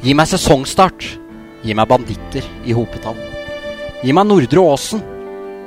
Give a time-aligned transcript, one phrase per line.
[0.00, 1.04] Gi meg sesongstart.
[1.60, 3.18] Gi meg banditter i hopetall.
[4.00, 5.02] Gi meg Nordre Åsen.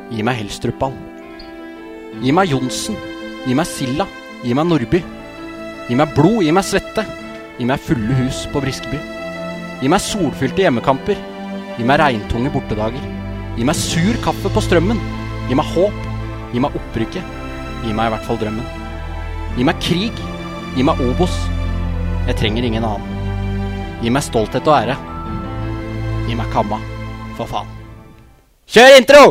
[0.10, 0.96] Gi meg Helstrupball.
[2.24, 2.97] Gi meg Johnsen.
[3.46, 4.08] Gi meg Silla.
[4.42, 5.04] Gi meg Nordby.
[5.85, 6.42] Gi meg blod.
[6.47, 7.06] Gi meg svette.
[7.60, 8.97] Gi meg fulle hus på Briskeby.
[9.83, 11.22] Gi meg solfylte hjemmekamper.
[11.78, 13.06] Gi meg regntunge bortedager.
[13.54, 14.97] Gi meg sur kaffe på strømmen.
[15.46, 16.05] Gi meg håp.
[16.55, 17.41] Gi meg opprykket.
[17.86, 18.66] Gi meg i hvert fall drømmen.
[19.59, 20.26] Gi meg krig.
[20.73, 21.38] Gi meg Obos.
[22.26, 23.23] Jeg trenger ingen annen.
[24.03, 24.98] Gi meg stolthet og ære.
[26.27, 26.81] Gi meg kamma,
[27.38, 27.70] for faen.
[28.67, 29.21] Kjør intro!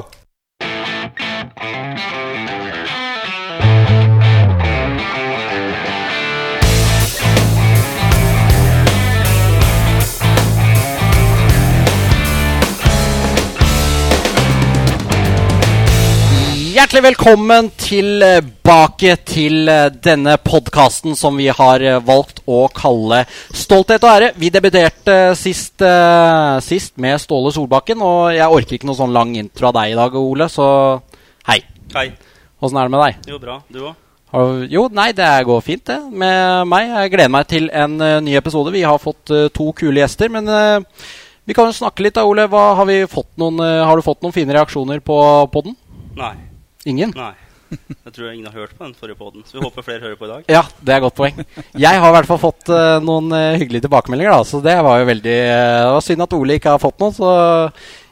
[16.93, 23.23] Hjertelig velkommen tilbake til eh, denne podkasten som vi har eh, valgt å kalle
[23.57, 24.29] Stolthet og ære.
[24.37, 29.33] Vi debuterte sist, eh, sist med Ståle Solbakken, og jeg orker ikke noe sånn lang
[29.41, 30.69] intro av deg i dag, Ole, så
[31.49, 31.63] hei.
[31.97, 32.05] Hei.
[32.61, 33.33] Åssen er det med deg?
[33.33, 33.57] Jo, bra.
[33.73, 34.69] Du òg?
[34.77, 35.99] Jo, nei, det går fint, det.
[36.13, 36.93] Med meg.
[36.93, 38.77] Jeg gleder meg til en eh, ny episode.
[38.77, 41.09] Vi har fått eh, to kule gjester, men eh,
[41.49, 42.51] vi kan jo snakke litt da, Ole.
[42.53, 45.23] Hva, har, vi fått noen, eh, har du fått noen fine reaksjoner på
[45.57, 45.81] podden?
[46.21, 46.52] Nei.
[46.89, 47.15] Ingen?
[47.17, 47.35] Nei.
[47.73, 50.27] Jeg tror ingen har hørt på den forrige poden, så vi håper flere hører på
[50.27, 50.45] i dag.
[50.53, 51.39] Ja, det er et godt poeng.
[51.73, 55.01] Jeg har i hvert fall fått uh, noen uh, hyggelige tilbakemeldinger, da, så det var
[55.01, 57.31] jo veldig uh, Det var synd at Ole ikke har fått noe, så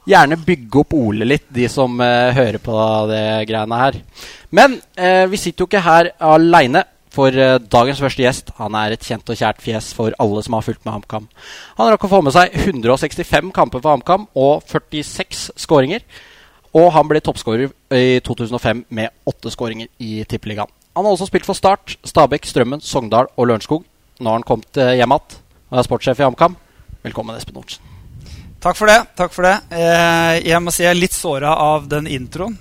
[0.08, 2.76] gjerne bygge opp Ole litt, de som hører på
[3.10, 3.98] det greiene her.
[4.56, 4.78] Men
[5.30, 6.82] vi sitter jo ikke her aleine.
[7.14, 10.64] For dagens første gjest han er et kjent og kjært fjes for alle som har
[10.64, 11.28] fulgt med HamKam.
[11.78, 16.02] Han rakk å få med seg 165 kamper for HamKam og 46 skåringer.
[16.76, 20.70] Og han ble toppskårer i 2005 med åtte skåringer i Tippeligaen.
[20.94, 23.86] Han har også spilt for Start, Stabæk, Strømmen, Sogndal og Lørenskog.
[24.20, 25.38] Nå har han kommet eh, hjem igjen
[25.70, 26.58] og er sportssjef i HamKam.
[27.02, 27.89] Velkommen, Espen Olsen.
[28.61, 28.98] Takk for det.
[29.16, 29.55] takk for det.
[29.72, 32.59] Eh, jeg må si jeg er litt såra av den introen.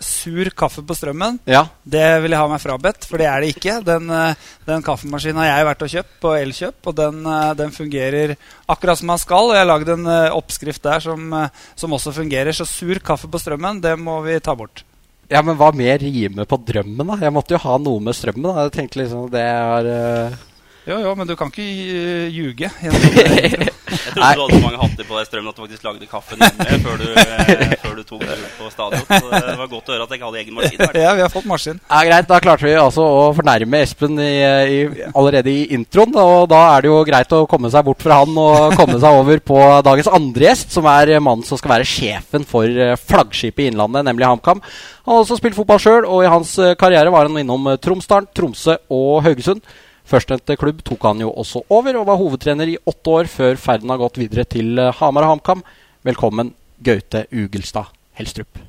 [0.00, 1.40] Sur kaffe på strømmen.
[1.44, 3.74] Ja, Det vil jeg ha meg frabedt, for det er det ikke.
[3.84, 7.70] Den, eh, den kaffemaskinen har jeg vært og kjøpt på Elkjøp, og den, eh, den
[7.70, 8.36] fungerer
[8.66, 9.50] akkurat som den skal.
[9.50, 12.52] Og jeg har lagd en eh, oppskrift der som, eh, som også fungerer.
[12.56, 14.84] Så sur kaffe på strømmen, det må vi ta bort.
[15.28, 17.16] ja men hva mer rimer på drømmen, da?
[17.16, 18.54] Jeg måtte jo ha noe med strømmen.
[18.54, 20.36] da Jeg tenkte liksom det er eh,
[20.82, 22.66] Jo, jo, men du kan ikke eh, ljuge.
[22.66, 23.68] Jeg trodde
[24.16, 26.96] du hadde så mange hatter på deg strømmen at du faktisk lagde kaffen hjemme før
[26.98, 29.04] du, eh, før du tok ut på stadion.
[29.06, 30.82] Så det var godt å høre at jeg ikke hadde egen maskin.
[30.82, 30.98] Her.
[31.04, 31.78] ja, vi har fått maskin.
[31.84, 34.80] Ja, Greit, da klarte vi altså å fornærme Espen i, i,
[35.12, 36.18] allerede i introen.
[36.18, 39.20] Og da er det jo greit å komme seg bort fra han og komme seg
[39.20, 43.68] over på dagens andre gjest, som er mannen som skal være sjefen for eh, flaggskipet
[43.68, 44.64] i Innlandet, nemlig HamKam.
[45.06, 48.32] Han har også spilt fotball sjøl, og i hans eh, karriere var han innom Tromsdalen,
[48.34, 49.62] Tromsø og Haugesund.
[50.12, 53.92] Førstnevnte klubb tok han jo også over, og var hovedtrener i åtte år før ferden
[53.92, 55.64] har gått videre til eh, Hamar og HamKam.
[56.04, 56.52] Velkommen,
[56.84, 58.60] Gaute Ugelstad Helstrup.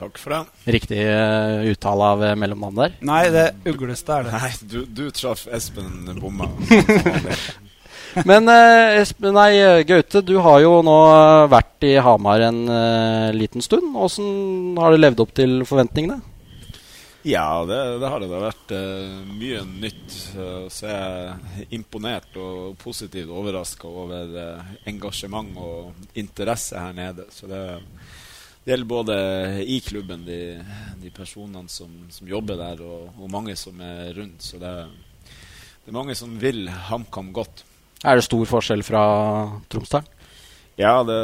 [0.00, 0.40] Takk for det.
[0.72, 2.94] Riktig uh, uttale av uh, mellomnavnet der?
[3.04, 4.32] Nei, det er det.
[4.32, 6.48] Nei, du, du traff Espen bomma.
[8.26, 12.64] Men uh, Espen, nei, eh, Gaute, du har jo nå eh, vært i Hamar en
[12.66, 13.94] eh, liten stund.
[13.94, 16.18] Åssen har det levd opp til forventningene?
[17.22, 18.28] Ja, det, det har det.
[18.30, 20.14] Det har vært uh, mye nytt.
[20.32, 27.26] Uh, så jeg er imponert og positivt overraska over uh, engasjement og interesse her nede.
[27.34, 27.60] Så det,
[28.64, 29.18] det gjelder både
[29.66, 30.40] i klubben, de,
[31.02, 34.40] de personene som, som jobber der, og, og mange som er rundt.
[34.46, 34.72] Så det,
[35.84, 37.66] det er mange som vil HamKam godt.
[38.00, 39.04] Er det stor forskjell fra
[39.68, 40.08] Tromsdalen?
[40.80, 41.20] Ja, det,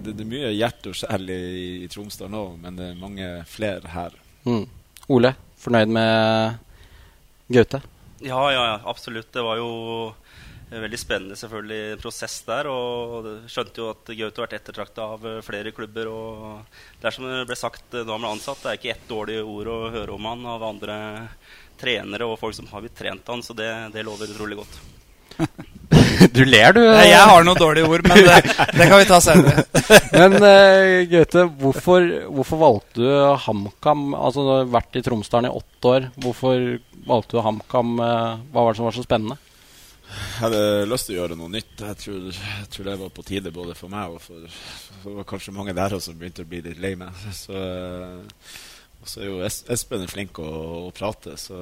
[0.00, 3.30] det, det er mye hjerte og sjel i, i Tromsdal nå, men det er mange
[3.52, 4.16] flere her.
[4.48, 4.64] Mm.
[5.12, 6.56] Ole, fornøyd med
[7.52, 7.82] Gaute?
[8.24, 9.28] Ja, ja, ja, absolutt.
[9.32, 9.68] Det var jo
[10.72, 12.66] en veldig spennende selvfølgelig prosess der.
[12.66, 16.08] Og det- skjønte jo at Gaute har vært ettertrakta av eh, flere klubber.
[16.10, 16.64] Og
[17.00, 19.08] det er som det ble sagt eh, da han ble ansatt, det er ikke ett
[19.08, 20.98] dårlig ord å høre om han av andre
[21.78, 24.78] trenere og folk som har blitt trent han, så det, det lover utrolig godt.
[26.36, 26.80] Du ler, du.
[26.82, 28.36] Nei, Jeg har noen dårlige ord, men det,
[28.78, 29.64] det kan vi ta senere.
[30.20, 33.08] Men uh, Gaute, hvorfor, hvorfor valgte du
[33.46, 34.06] HamKam?
[34.18, 36.08] Altså, du har vært i Tromsdalen i åtte år.
[36.24, 36.62] Hvorfor
[37.06, 37.98] valgte du HamKam?
[38.02, 39.36] eh, hva var det som var så spennende?
[40.06, 41.74] Jeg hadde lyst til å gjøre noe nytt.
[41.82, 44.46] Jeg tror, jeg tror det var på tide både for meg og for,
[45.02, 47.14] for det var kanskje mange der også som begynte å bli litt lei meg.
[47.34, 48.50] Så, eh,
[49.06, 50.48] og så er jo Espen er flink å,
[50.88, 51.54] å prate, så,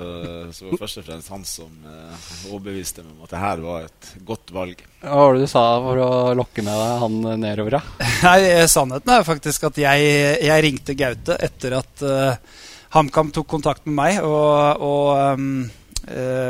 [0.48, 3.60] så det var først og fremst han som eh, overbeviste meg om at det her
[3.60, 4.80] var et godt valg.
[5.02, 6.08] Hva var det du sa for å
[6.40, 7.76] lokke med deg han nedover?
[7.76, 8.06] da?
[8.30, 12.56] Nei, eh, Sannheten er faktisk at jeg, jeg ringte Gaute etter at uh,
[12.96, 15.44] HamKam tok kontakt med meg og, og eh,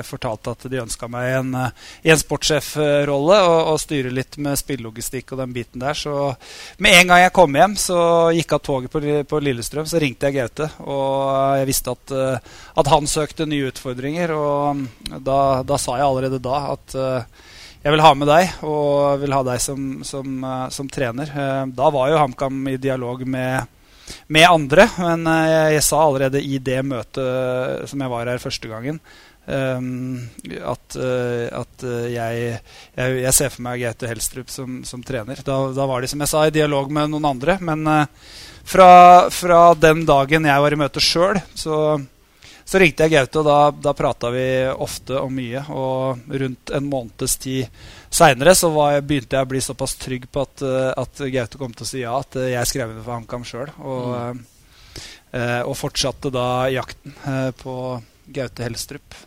[0.06, 1.71] fortalte at de ønska meg en, eh,
[2.12, 5.97] en sportssjefrolle og, og styre litt med spillelogistikk og den biten der.
[5.99, 6.35] Så
[6.83, 7.99] med en gang jeg kom hjem, så
[8.35, 10.71] gikk av toget på, på Lillestrøm, så ringte jeg Gaute.
[10.85, 14.87] Og jeg visste at, eh, at han søkte nye utfordringer, og
[15.25, 17.45] da, da, sa jeg allerede da at eh,
[17.85, 21.29] jeg vil ha med deg, og vil ha deg som, som, som trener.
[21.69, 23.69] Da var jo HamKam i dialog med,
[24.33, 28.71] med andre, men jeg, jeg, sa allerede i det møtet som jeg var her første
[28.73, 29.03] gangen,
[29.46, 30.23] um,
[30.61, 32.46] at, at jeg,
[32.94, 35.43] jeg, jeg, ser for meg Gaute Helstrup som, som trener.
[35.44, 37.58] Da, da, var de, som jeg sa, i dialog med noen andre.
[37.64, 37.85] Men
[38.64, 38.91] fra,
[39.35, 41.79] fra, den dagen jeg var i møte sjøl, så
[42.64, 43.58] så ringte jeg Gaute, og da,
[43.91, 45.61] da prata vi ofte og mye.
[45.76, 47.69] Og rundt en måneds tid
[48.14, 51.75] seinere så jeg, begynte jeg å bli såpass trygg på at, eh, at, Gaute kom
[51.76, 53.73] til å si ja, at eh, jeg skrev under for HamKam sjøl.
[53.82, 54.43] Og, mm.
[55.35, 57.76] uh, og, fortsatte da jakten eh, på
[58.35, 59.20] Gaute Helstrup.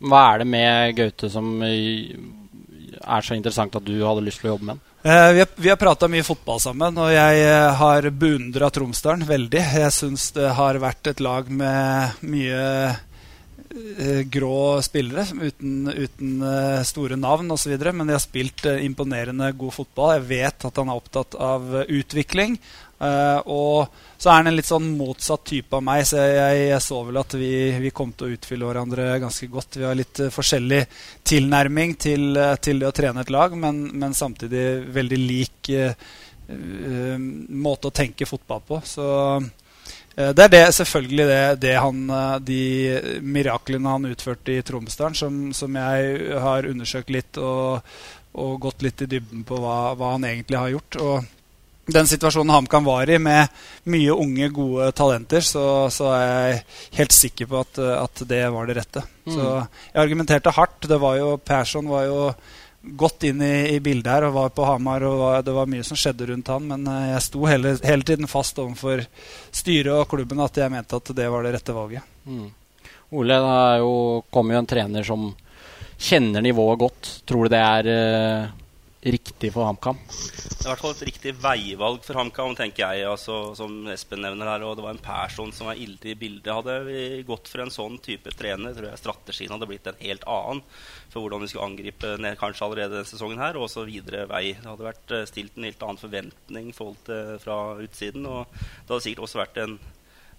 [0.00, 4.54] Hva er det med Gaute som er så interessant at du hadde lyst til å
[4.54, 4.86] jobbe med den?
[5.02, 9.24] Eh, vi har, vi har prata mye fotball sammen, og jeg eh, har beundra Tromsdalen
[9.24, 9.62] veldig.
[9.80, 12.58] Jeg syns det har vært et lag med mye
[12.90, 17.72] eh, grå spillere uten, uten uh, store navn osv.
[17.94, 20.18] Men de har spilt uh, imponerende god fotball.
[20.18, 21.72] Jeg vet at han er opptatt av
[23.00, 23.88] uh, og
[24.20, 27.18] så er han en litt sånn motsatt type av meg, så jeg, jeg så vel
[27.22, 29.78] at vi, vi, kom til å utfylle hverandre ganske godt.
[29.80, 30.80] Vi har litt uh, forskjellig
[31.24, 35.96] tilnærming til, uh, til, det å trene et lag, men, men samtidig veldig lik uh,
[37.64, 38.82] måte å tenke fotball på.
[38.84, 39.08] Så
[40.10, 42.00] det er det, selvfølgelig det, det han,
[42.44, 42.62] de
[43.22, 47.86] miraklene han utførte i Tromsdalen, som, som, jeg har undersøkt litt og,
[48.34, 50.98] og, gått litt i dybden på hva, hva han egentlig har gjort.
[51.06, 51.30] Og
[51.94, 53.48] den situasjonen HamKam var i, med
[53.90, 56.62] mye unge, gode talenter, så, så er jeg
[57.00, 59.04] helt sikker på at, at det var det rette.
[59.26, 59.34] Mm.
[59.34, 60.88] Så jeg argumenterte hardt.
[60.90, 62.22] Det var jo, Persson var jo
[62.80, 65.04] godt inn i, i bildet her og var på Hamar.
[65.08, 68.06] og var, Det var mye som skjedde rundt han, men eh, jeg sto hele, hele
[68.06, 69.04] tiden fast overfor
[69.52, 72.16] styret og klubben at jeg mente at det var det rette valget.
[72.24, 72.48] Mm.
[73.18, 73.84] Ole, det
[74.30, 75.30] kommer jo en trener som
[76.00, 77.12] kjenner nivået godt.
[77.28, 78.56] Tror du det er uh
[79.00, 79.98] riktig for HamKam?
[80.10, 83.06] Det er i hvert fall et riktig veivalg for HamKam, tenker jeg.
[83.08, 86.52] Altså, som Espen nevner her, og Det var en person som var ille i bildet.
[86.52, 90.26] Hadde vi gått for en sånn type trener, tror jeg strategien hadde blitt en helt
[90.28, 90.60] annen
[91.10, 94.52] for hvordan vi skulle angripe ned, kanskje allerede denne sesongen her, og så videre vei.
[94.58, 98.28] Det hadde vært eh, stilt en helt annen forventning til, fra utsiden.
[98.28, 99.80] og det hadde sikkert også vært en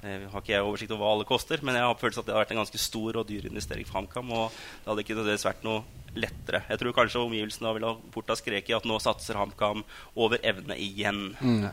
[0.02, 2.34] jeg har ikke jeg oversikt over hva alle koster, men jeg har følt at det
[2.34, 4.31] har vært en ganske stor og dyr investering for HamKam.
[4.34, 5.84] Og det hadde ikke nødvendigvis vært noe
[6.18, 6.62] lettere.
[6.68, 9.84] Jeg tror kanskje omgivelsene ville fort ha skreket at nå satser HamKam
[10.19, 11.31] over evne igjen.
[11.40, 11.69] Mm.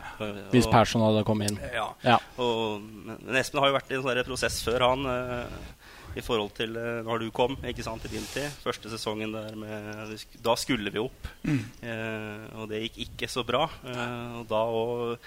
[0.53, 1.59] Hvis Persson hadde kommet inn.
[1.75, 1.89] Ja.
[2.05, 2.17] ja.
[2.39, 5.05] Og, men Espen har jo vært i en sånn prosess før, han.
[5.09, 5.75] Uh,
[6.17, 8.47] i forhold til uh, når du kom ikke sant, i din tid.
[8.63, 11.29] Første sesongen der med Da skulle vi opp.
[11.43, 11.61] Mm.
[11.83, 13.67] Uh, og det gikk ikke så bra.
[14.39, 15.19] og da òg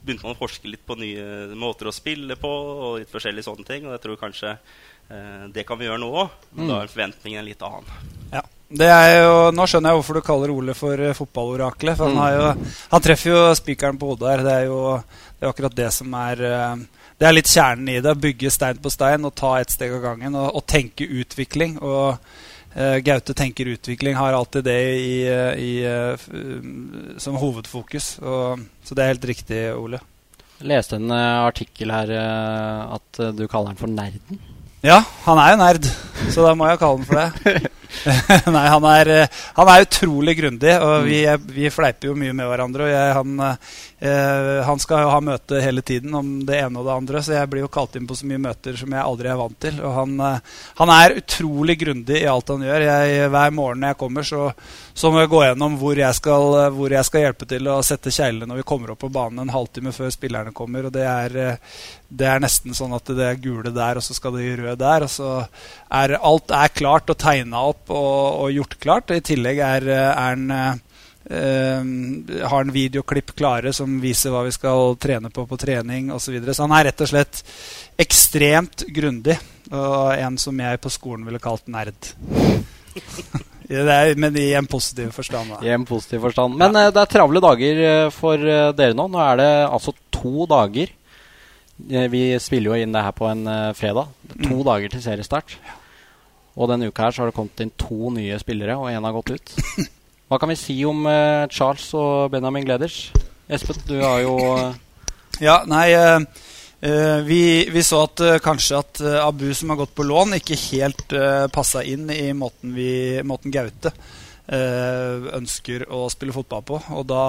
[0.00, 3.66] begynte man å forske litt på nye måter å spille på og litt forskjellige sånne
[3.68, 3.84] ting.
[3.84, 4.54] Og jeg tror kanskje
[5.50, 6.70] det kan vi gjøre nå òg, men mm.
[6.70, 8.10] da er forventningen litt annen.
[8.30, 8.44] Ja.
[8.70, 11.96] Jo, nå skjønner jeg hvorfor du kaller Ole for uh, fotballoraklet.
[11.98, 14.44] For han, jo, han, treffer jo spikeren på hodet her.
[14.46, 14.82] Det er jo
[15.40, 16.76] det er akkurat det som er uh,
[17.18, 18.14] Det er litt kjernen i det.
[18.22, 20.38] Bygge stein på stein og ta ett steg av gangen.
[20.38, 21.80] Og, og tenke utvikling.
[21.82, 25.16] Og uh, Gaute tenker utvikling har alltid det i,
[25.58, 25.72] i,
[27.18, 28.12] som hovedfokus.
[28.22, 29.98] Og, så det er helt riktig, Ole.
[30.60, 34.38] Jeg leste en artikkel her at du kaller han for nerden.
[34.80, 35.86] Ja, han er jo nerd,
[36.32, 37.68] så da må jeg kalle han for det.
[38.54, 41.20] Nei, han er, eh, han er utrolig grundig, og vi,
[41.52, 42.86] vi, fleiper jo mye med hverandre.
[42.86, 46.86] og jeg, han, eh, han, skal jo ha møte hele tiden om det ene og
[46.88, 49.32] det andre, så jeg blir jo kalt inn på så mye møter som jeg aldri
[49.32, 49.80] er vant til.
[49.82, 52.86] Og han, eh, han er utrolig grundig i alt han gjør.
[52.88, 54.48] Jeg, hver morgen når jeg kommer, så,
[54.94, 58.14] så må jeg gå gjennom hvor jeg, skal, hvor jeg skal hjelpe til å sette
[58.14, 60.88] kjeglene når vi kommer opp på banen en halvtime før spillerne kommer.
[60.88, 61.58] og det er,
[62.10, 65.06] det er nesten sånn at det er gule der, og så skal det røde der.
[65.06, 65.30] og så
[66.00, 69.12] er Alt er klart og tegna opp og, og, gjort klart.
[69.14, 70.50] I tillegg er, er han
[71.30, 76.24] uh, har en videoklipp klare som viser hva vi skal trene på på trening osv.
[76.24, 76.54] Så, videre.
[76.56, 77.42] så han er rett og slett
[78.00, 79.38] ekstremt grundig.
[79.70, 81.94] Og en som jeg på skolen ville kalt nerd.
[83.70, 85.52] Er, men i en positiv forstand.
[85.52, 85.60] Da.
[85.62, 86.56] I en positiv forstand.
[86.58, 86.88] Men ja.
[86.88, 89.04] uh, det er travle dager for uh, dere nå.
[89.06, 90.90] Nå er det altså to dager.
[92.10, 93.46] vi spiller jo inn det her på en
[93.78, 94.10] fredag.
[94.42, 94.64] To mm.
[94.66, 95.54] dager til seriestart.
[95.62, 95.79] Ja.
[96.58, 99.16] Og denne uka her så har det kommet inn to nye spillere, og én har
[99.16, 99.54] gått ut.
[100.30, 103.10] Hva kan vi si om uh, Charles og Benjamin Gleders?
[103.50, 104.70] Espen, du har jo uh...
[105.42, 106.22] Ja, nei uh,
[107.26, 111.44] vi, vi, så at kanskje at Abu, som har gått på lån, ikke helt uh,
[111.52, 112.90] passa inn i måten, vi,
[113.26, 113.94] måten Gaute
[114.50, 116.78] ønsker å spille fotball på.
[116.98, 117.24] Og da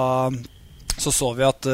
[0.98, 1.68] så så vi at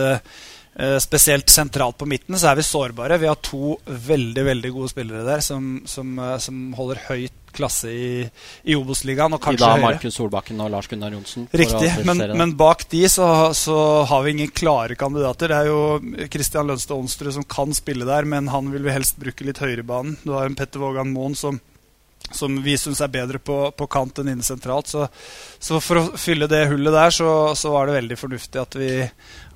[1.03, 3.19] spesielt sentralt på midten så er vi sårbare.
[3.19, 8.31] Vi har to veldig veldig gode spillere der som, som, som holder høyt klasse i,
[8.63, 9.35] i Obos-ligaen.
[9.35, 11.49] I dag Markus Solbakken og Lars Gunnar Johnsen.
[11.51, 15.53] Riktig, men, men, bak de så, så, har vi ingen klare kandidater.
[15.53, 19.19] Det er jo Kristian Lønstad Onsrud som kan spille der, men han vil vi helst
[19.21, 20.19] bruke litt høyrebanen.
[20.25, 21.61] Du har en Petter Vågan Moen som
[22.31, 24.91] som vi syns er bedre på, på kant enn inne sentralt.
[24.91, 25.07] Så,
[25.59, 28.91] så, for å fylle det hullet der, så, så var det veldig fornuftig at vi,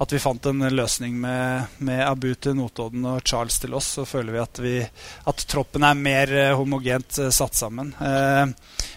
[0.02, 3.92] at vi fant en løsning med, med, Abu til Notodden og Charles til oss.
[3.98, 4.76] Så føler vi at, vi,
[5.32, 7.92] at troppen er mer eh, homogent uh, satt sammen.
[8.00, 8.46] Eh,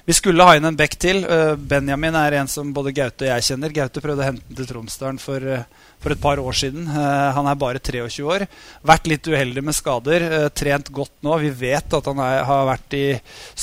[0.05, 1.25] vi skulle ha inn en back til.
[1.25, 3.75] Uh, Benjamin er en som både Gaute og jeg kjenner.
[3.75, 5.51] Gaute prøvde å hente den til Tromsdalen for
[6.05, 6.85] for et par år siden.
[6.85, 8.45] Uh, han er bare 23 år.
[8.85, 10.27] Vært litt uheldig med skader.
[10.29, 11.33] Uh, trent godt nå.
[11.41, 13.05] Vi vet at han er, har vært i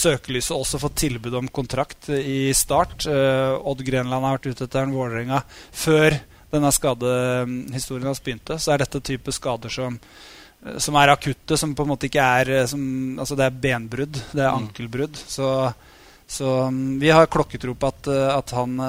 [0.02, 3.06] søkelyset og også fått tilbud om kontrakt i start.
[3.06, 6.18] Odd Grenland har vært ute etter en Vålerenga før
[6.52, 8.58] denne skadehistorien hans begynte.
[8.60, 9.98] Så er dette type skader som
[10.78, 12.82] som er akutte, som på en måte ikke er som,
[13.18, 14.14] Altså, det er benbrudd.
[14.30, 14.60] Det er mm.
[14.60, 15.18] ankelbrudd.
[15.18, 15.48] Så,
[16.32, 18.80] så um, vi har klokketro på at, at han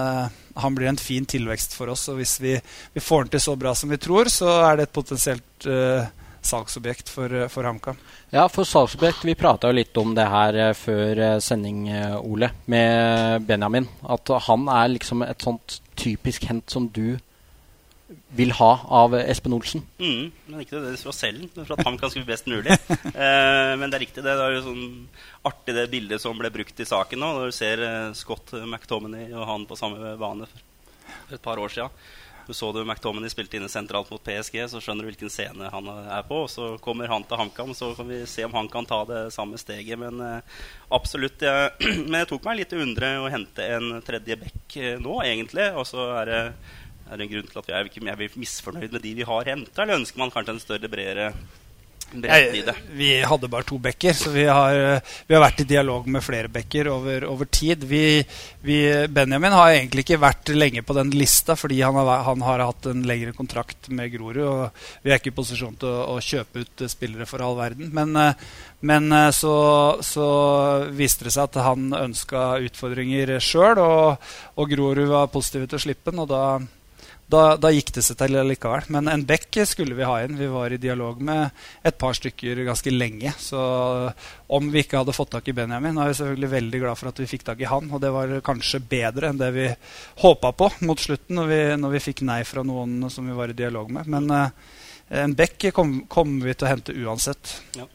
[0.56, 2.08] han blir en fin tilvekst for oss.
[2.12, 2.58] Og hvis vi,
[2.94, 6.06] vi får han til så bra som vi tror, så er det et potensielt uh,
[6.44, 8.00] salgsobjekt for, uh, for HamKam.
[8.34, 11.88] Ja, for salgsobjekt Vi prata jo litt om det her uh, før sending,
[12.22, 13.90] Ole, med Benjamin.
[14.04, 17.18] At han er liksom et sånt typisk hent som du
[18.36, 18.72] vil ha
[19.02, 19.84] av Espen Olsen.
[20.02, 22.74] Mm, men ikke det for å selv, den, for at han kan skrive best mulig.
[23.13, 24.24] eh, men det er riktig.
[24.25, 24.88] Det, det er jo sånn
[25.50, 27.32] artig det bildet som ble brukt i saken nå.
[27.38, 31.74] Når du ser eh, Scott McTominay og han på samme bane for et par år
[31.74, 31.90] sia.
[32.48, 35.88] Du så du McTominay spilte inne sentralt mot PSG, så skjønner du hvilken scene han
[35.94, 36.42] er på.
[36.44, 39.22] Og så kommer han til HamKam, så kan vi se om han kan ta det
[39.36, 39.96] samme steget.
[40.02, 41.46] Men eh, absolutt.
[41.46, 41.72] Jeg,
[42.10, 45.70] men det tok meg litt undre å hente en tredje back eh, nå, egentlig.
[45.80, 46.42] Og så er det
[47.13, 49.51] er det en grunn til at vi er, ikke, er misfornøyd med de vi har
[49.53, 51.34] henta, eller ønsker man kanskje en større, bredere
[52.13, 52.62] Nei,
[52.93, 54.75] vi hadde bare to bekker, så vi har,
[55.25, 57.88] vi har, vært i dialog med flere bekker over, over tid.
[57.89, 58.22] Vi,
[58.62, 58.77] vi,
[59.10, 62.89] Benjamin har egentlig ikke vært lenge på den lista fordi han har, han har, hatt
[62.91, 64.43] en lengre kontrakt med Grorud.
[64.43, 67.89] og Vi er ikke i posisjon til å, å kjøpe ut spillere for all verden.
[67.96, 68.13] Men,
[68.86, 69.58] men så,
[70.05, 70.29] så,
[70.93, 75.86] viste det seg at han ønska utfordringer sjøl, og, og Grorud var positive til å
[75.88, 76.22] slippe den.
[76.22, 76.46] og da
[77.34, 78.88] da, da, gikk det seg til likevel.
[78.94, 80.38] Men en bekk skulle vi ha inn.
[80.40, 83.34] Vi var i dialog med et par stykker ganske lenge.
[83.42, 83.60] Så
[84.54, 87.24] om vi ikke hadde fått tak i Benjamin, er vi selvfølgelig veldig glad for at
[87.24, 87.90] vi fikk tak i han.
[87.92, 89.68] Og det var kanskje bedre enn det vi
[90.24, 93.52] håpa på mot slutten, når vi, når vi, fikk nei fra noen som vi var
[93.52, 94.10] i dialog med.
[94.13, 94.80] Men uh,
[95.24, 97.58] en bekk kommer kom vi til å hente uansett.
[97.80, 97.90] Ja.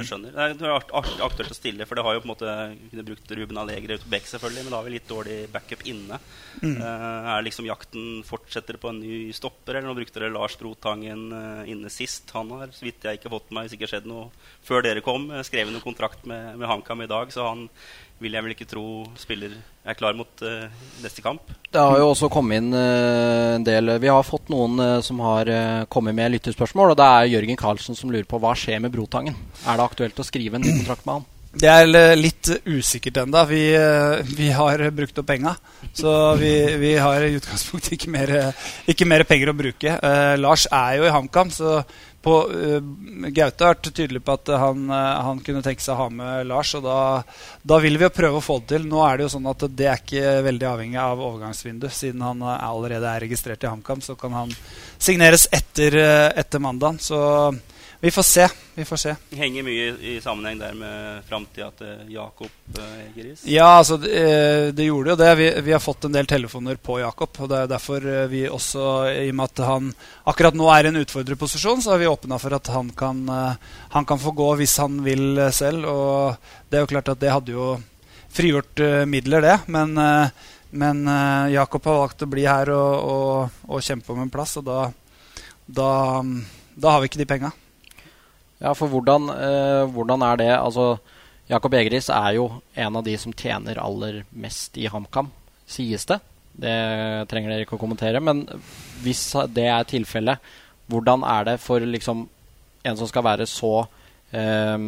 [0.00, 0.34] Jeg skjønner.
[0.56, 2.54] Det er aktuelt å stille, for det har jo på en måte
[2.90, 5.84] kunne brukt Ruben Allegre ut på back, selvfølgelig, men da har vi litt dårlig backup
[5.92, 6.20] inne.
[6.62, 6.76] Mm.
[6.78, 11.26] Uh, er liksom jakten fortsetter på en ny stopper, eller nå brukte dere Lars Brotangen
[11.34, 12.30] uh, inne sist.
[12.36, 14.30] Han har, så vidt jeg ikke fått med meg, sikkert skjedd noe
[14.66, 17.68] før dere kom, skrev noen kontrakt med, med HamKam i dag, så han
[18.22, 18.86] vil jeg vel ikke tro
[19.18, 20.70] spiller er klar mot uh,
[21.02, 21.50] neste kamp.
[21.72, 25.20] Det har jo også kommet inn uh, en del Vi har fått noen uh, som
[25.24, 25.50] har
[25.92, 26.94] kommet med lyttespørsmål.
[26.94, 29.36] Og det er Jørgen Karlsen som lurer på hva skjer med Brotangen.
[29.66, 31.28] Er det aktuelt å skrive en kontrakt med han?
[31.52, 33.42] Det er litt usikkert ennå.
[33.50, 33.60] Vi,
[34.38, 35.50] vi, har brukt opp penga.
[35.92, 36.08] Så
[36.40, 38.32] vi, vi, har i utgangspunktet ikke mer,
[38.88, 39.98] ikke mer penger å bruke.
[40.40, 41.82] Lars er jo i HamKam, så
[42.22, 42.78] på, uh,
[43.34, 46.46] Gaute har vært tydelig på at han, uh, han, kunne tenke seg å ha med
[46.50, 46.74] Lars.
[46.78, 46.98] og da,
[47.62, 48.86] da, vil vi jo prøve å få det til.
[48.90, 51.88] Nå er det jo sånn at det er ikke veldig avhengig av overgangsvindu.
[51.92, 54.54] Siden han uh, allerede er registrert i HamKam, så kan han
[55.02, 55.98] signeres etter,
[56.38, 57.02] etter mandag.
[57.02, 57.18] Så
[58.04, 58.48] vi får se.
[58.74, 59.14] vi får se.
[59.30, 63.44] Henger mye i sammenheng der med framtida til Jakob eh, Egeris?
[63.46, 65.28] Ja, altså, det, eh, det, gjorde jo det.
[65.38, 67.38] Vi, vi, har fått en del telefoner på Jakob.
[67.38, 69.92] og Det er derfor eh, vi også, i og med at han
[70.34, 73.22] akkurat nå er i en utfordrerposisjon, så har vi åpna for at han kan,
[73.94, 75.86] han kan, få gå hvis han vil selv.
[75.86, 77.70] Og det er jo klart at det hadde jo
[78.34, 79.58] frigjort midler, det.
[79.70, 79.94] Men,
[80.74, 81.06] men
[81.54, 84.88] Jakob har valgt å bli her og, og, og kjempe om en plass, og da,
[85.70, 85.90] da,
[86.74, 87.58] da har vi ikke de penga.
[88.62, 90.98] Ja, for hvordan, eh, hvordan er det Altså,
[91.50, 95.30] Jakob Egris er jo en av de som tjener aller mest i HamKam,
[95.66, 96.20] sies det.
[96.54, 96.76] Det
[97.28, 98.20] trenger dere ikke å kommentere.
[98.22, 98.46] Men
[99.02, 100.38] hvis det er tilfellet,
[100.86, 102.28] hvordan er det for liksom
[102.84, 103.86] en som skal være så
[104.32, 104.78] eh,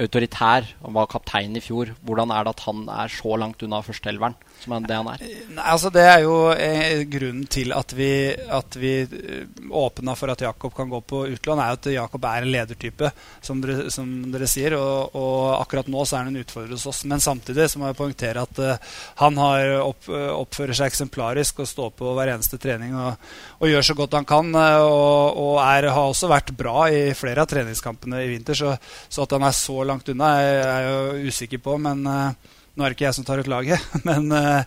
[0.00, 1.92] autoritær og var kaptein i fjor.
[2.06, 5.22] Hvordan er det at han er så langt unna førsteelveren som er det han er?
[5.54, 10.32] Nei, altså Det er jo eh, grunnen til at vi, at vi eh, åpna for
[10.32, 13.10] at Jakob kan gå på utlån, er at Jakob er en ledertype,
[13.44, 14.76] som dere, som dere sier.
[14.76, 17.02] Og, og, akkurat nå så er han en utfordrer hos oss.
[17.08, 21.92] Men samtidig så må jeg poengtere at uh, han opp, oppfører seg eksemplarisk og står
[21.96, 24.52] på hver eneste trening og, og gjør så godt han kan.
[24.54, 28.58] Og, og er, har også vært bra i flere av treningskampene i vinter.
[28.58, 28.76] Så,
[29.08, 31.80] så at han er så langt unna, er jeg jo usikker på.
[31.80, 33.90] Men uh, nå er det ikke jeg som tar ut laget.
[34.08, 34.62] Men uh,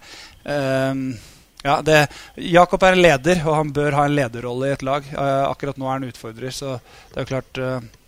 [1.64, 2.00] ja, det,
[2.36, 5.08] Jakob er en leder, og han bør ha en lederrolle i et lag.
[5.16, 6.78] Uh, akkurat nå er han utfordrer, så
[7.12, 7.62] det er jo klart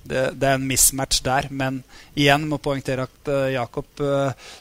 [0.06, 1.50] det, det, er en mismatch der.
[1.50, 1.82] Men
[2.14, 4.04] igjen må poengtere at Jakob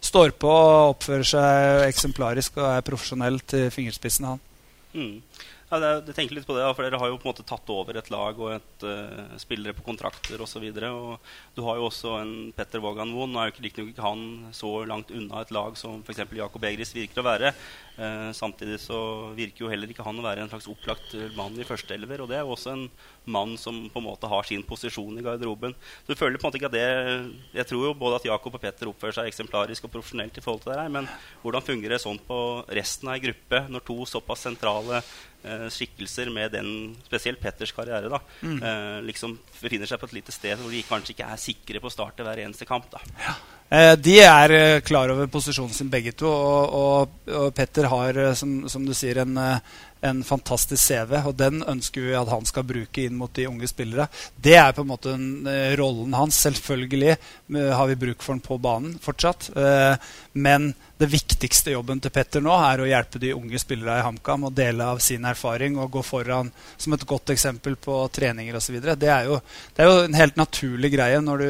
[0.00, 4.31] står på og oppfører seg eksemplarisk og er profesjonell til fingerspissen.
[4.33, 4.45] han.
[4.95, 5.19] Mm.
[5.83, 8.11] Det tenker litt på det, for Dere har jo på en måte tatt over et
[8.12, 10.64] lag og et uh, spillere på kontrakter osv.
[10.75, 13.33] Du har jo også en Petter Vågan Moen.
[13.35, 16.25] Nå er jo ikke, ikke han så langt unna et lag som f.eks.
[16.35, 17.54] Jakob Egris virker å være.
[17.95, 19.00] Uh, samtidig så
[19.38, 22.25] virker jo heller ikke han å være en slags opplagt mann i førsteelver.
[22.25, 22.88] Og det er jo også en
[23.25, 25.75] mann som på en måte har sin posisjon i garderoben.
[26.04, 26.85] Så du føler på en måte ikke at det
[27.54, 30.64] Jeg tror jo både at Jakob og Petter oppfører seg eksemplarisk og profesjonelt i forhold
[30.64, 31.09] til det her, men
[31.43, 32.38] hvordan fungerer det sånn på
[32.76, 35.14] resten av ei gruppe når to såpass sentrale eh,
[35.72, 36.68] skikkelser med den,
[37.06, 38.56] spesielt Petters karriere, da, mm.
[38.62, 41.90] eh, liksom befinner seg på et lite sted hvor de kanskje ikke er sikre på
[41.90, 42.90] å starte hver eneste kamp.
[42.94, 43.02] da.
[43.20, 43.36] Ja.
[43.73, 46.28] Eh, de er eh, klar over posisjonen sin, begge to.
[46.28, 49.38] Og, og, og Petter har, eh, som, som, du sier, en,
[50.04, 51.16] en, fantastisk CV.
[51.25, 54.06] Og den ønsker vi at han skal bruke inn mot de unge spillere.
[54.37, 55.49] Det er på en måte en,
[55.80, 56.42] rollen hans.
[56.44, 57.16] Selvfølgelig
[57.75, 59.49] har vi bruk for han på banen fortsatt.
[60.37, 64.47] Men det viktigste jobben til Petter nå er å hjelpe de unge spillerne i HamKam
[64.49, 68.78] og dele av sin erfaring og gå foran som et godt eksempel på treninger osv.
[68.85, 71.49] Det, det er jo en helt naturlig greie når du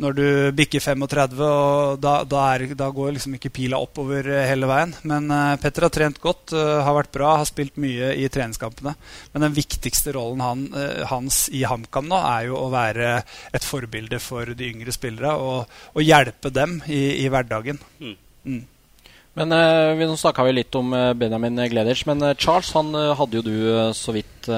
[0.00, 0.26] når du
[0.56, 4.94] bikker 35, og da, da, er, da, går liksom ikke pila oppover eh, hele veien.
[5.08, 8.94] Men uh, Petter har trent godt, uh, har vært bra, har spilt mye i treningskampene.
[9.34, 13.12] Men den viktigste rollen han, uh, hans i HamKam nå er jo å være
[13.52, 17.80] et forbilde for de yngre spillere og, og hjelpe dem i, i hverdagen.
[18.00, 18.16] Mm.
[18.48, 18.62] Mm.
[19.40, 23.92] Men uh, Nå snakka vi litt om Benjamin Gleders, men Charles han hadde jo du
[23.96, 24.48] så vidt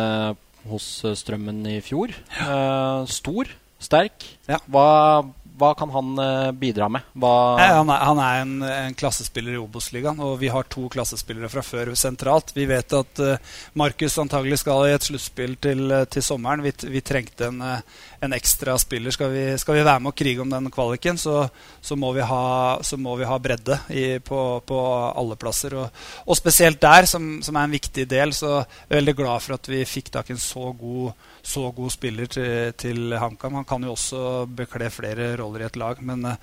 [0.70, 0.86] hos
[1.18, 2.14] Strømmen i fjor.
[3.10, 3.50] stor
[3.84, 4.26] sterk.
[4.48, 4.58] Ja.
[4.70, 4.86] Hva,
[5.58, 7.04] hva, kan han uh, bidra med?
[7.14, 11.50] Nei, han, er, han er, en, en klassespiller i Obos-ligaen, og vi har to klassespillere
[11.52, 12.54] fra før sentralt.
[12.56, 16.64] Vi vet at uh, Markus antagelig skal i et sluttspill til, uh, til, sommeren.
[16.64, 19.14] Vi, vi trengte en, en, ekstra spiller.
[19.14, 21.44] Skal vi, skal vi, være med og krige om den kvaliken, så,
[21.80, 22.44] så, må, vi ha,
[22.82, 24.80] så må vi ha bredde i, på, på,
[25.12, 25.76] alle plasser.
[25.78, 29.46] Og, og spesielt der, som, som, er en viktig del, så er jeg veldig glad
[29.46, 33.58] for at vi fikk tak i en så god så god spiller til, til HamKam.
[33.60, 36.00] Han kan jo også bekle flere roller i et lag.
[36.02, 36.36] Men uh,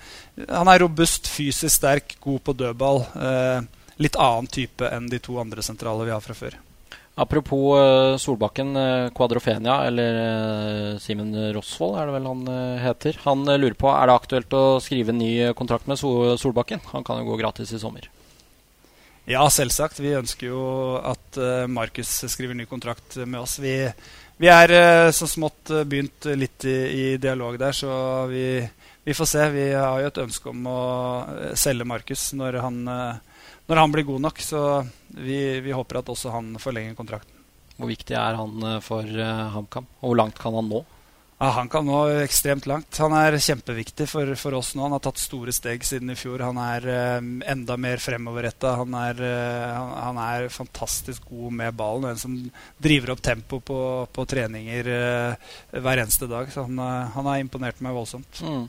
[0.48, 3.04] han er robust, fysisk sterk, god på dødball.
[3.16, 6.58] Uh, litt annen type enn de to andre sentrale vi har fra før.
[7.20, 8.76] Apropos uh, Solbakken,
[9.16, 12.46] Quadrofenia, eller Simen Rosvold er det vel han
[12.84, 13.18] heter.
[13.26, 16.84] Han lurer på er det aktuelt å skrive en ny kontrakt med Solbakken.
[16.94, 18.08] Han kan jo gå gratis i sommer.
[19.28, 20.00] Ja, selvsagt.
[20.00, 20.62] Vi ønsker jo
[21.06, 21.36] at
[21.70, 23.58] Markus skriver ny kontrakt med oss.
[23.62, 23.74] Vi
[24.40, 27.90] vi er eh, så smått eh, begynt litt i, i dialog der, så
[28.30, 28.44] vi,
[29.04, 29.48] vi, får se.
[29.52, 30.84] Vi har jo et ønske om å
[31.34, 34.40] eh, selge Markus når, når, han blir god nok.
[34.40, 34.62] Så
[35.12, 37.36] vi, vi, håper at også han forlenger kontrakten.
[37.76, 39.08] Hvor viktig er han for
[39.56, 39.86] HamKam?
[40.00, 40.82] Og hvor langt kan han nå?
[41.40, 42.98] Ja, han kan nå ekstremt langt.
[43.00, 44.82] Han er kjempeviktig for, for, oss nå.
[44.84, 46.42] Han har tatt store steg siden i fjor.
[46.44, 48.74] Han er eh, enda mer fremoverretta.
[48.76, 52.10] Han, eh, han, er fantastisk god med ballen.
[52.10, 52.34] En som
[52.76, 53.78] driver opp tempo på,
[54.12, 56.50] på treninger eh, hver eneste dag.
[56.52, 56.76] Så han,
[57.14, 58.42] han har imponert meg voldsomt.
[58.44, 58.66] Mm.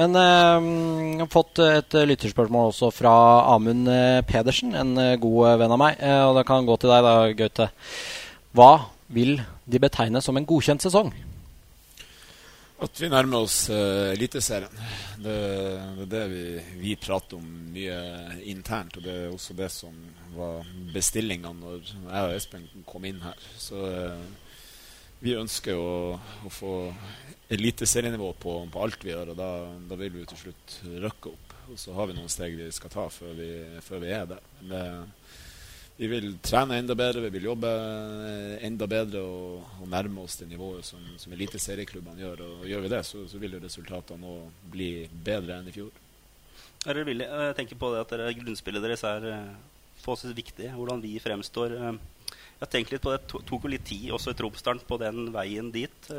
[0.00, 3.12] Men jeg har fått et lytterspørsmål også fra
[3.52, 3.90] Amund
[4.24, 6.00] Pedersen, en god venn av meg.
[6.00, 7.68] og det kan gå til deg, da, Gaute.
[8.56, 8.70] Hva
[9.12, 9.34] vil
[9.68, 11.12] de betegne som en godkjent sesong?
[12.82, 14.72] At vi nærmer oss uh, Eliteserien.
[15.22, 15.34] Det,
[15.98, 16.44] det, er det vi,
[16.80, 17.98] vi, prater om mye
[18.50, 18.96] internt.
[18.98, 19.94] Og det er også det som
[20.34, 23.38] var bestillinga når jeg og Espen kom inn her.
[23.60, 24.50] Så uh,
[25.22, 26.74] vi ønsker å, å få
[27.52, 29.50] eliteserienivå på, på, alt vi gjør, og da,
[29.86, 31.56] da, vil vi til slutt røkke opp.
[31.70, 33.50] Og så har vi noen steg vi skal ta før vi,
[33.86, 34.42] før vi er der.
[34.58, 34.82] Men det,
[35.96, 40.38] vi vil trene enda bedre, vi vil jobbe eh, enda bedre og, og nærme oss
[40.40, 42.44] det nivået som, som eliteserieklubbene gjør.
[42.46, 44.38] Og gjør vi det, så, så vil jo resultatene nå
[44.72, 45.92] bli bedre enn i fjor.
[46.82, 47.42] Er dere villige?
[47.46, 49.52] Jeg tenker på det at dere, grunnspillet deres er eh,
[50.02, 50.72] forholdsvis viktig.
[50.78, 51.76] Hvordan vi fremstår.
[51.76, 52.00] Eh,
[52.32, 53.20] jeg har tenkt litt på det.
[53.28, 56.10] Tok jo litt tid også i Tromsdalen på den veien dit.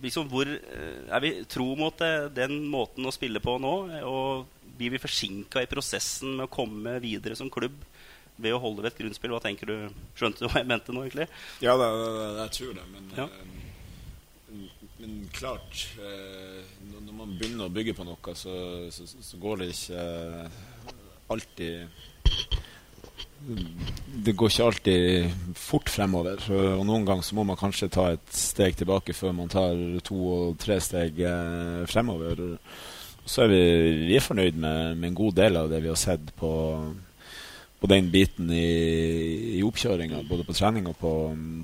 [0.00, 2.00] liksom hvor Er vi tro mot
[2.32, 3.74] den måten å spille på nå?
[4.08, 7.76] Og blir vi forsinka i prosessen med å komme videre som klubb
[8.42, 9.32] ved å holde ved et grunnspill?
[9.34, 9.76] Hva tenker du?
[10.18, 11.28] Skjønte du hva jeg mente nå, egentlig?
[11.64, 12.86] Ja, det, det, jeg tror det.
[12.92, 13.28] Men, Ja.
[14.52, 14.68] men,
[15.02, 18.56] men klart eh, når man begynner å bygge på noe, så,
[18.94, 20.62] så, så går det ikke eh,
[21.32, 22.00] alltid
[24.22, 26.38] det går ikke alltid fort fremover.
[26.52, 29.74] Og noen ganger så må man kanskje ta et steg tilbake før man tar
[30.06, 32.42] to og tre steg eh, fremover.
[33.26, 33.62] Så er vi,
[34.06, 36.52] vi er fornøyd med, med en god del av det vi har sett på,
[37.82, 41.12] på den biten i, i oppkjøringa, både på trening og på,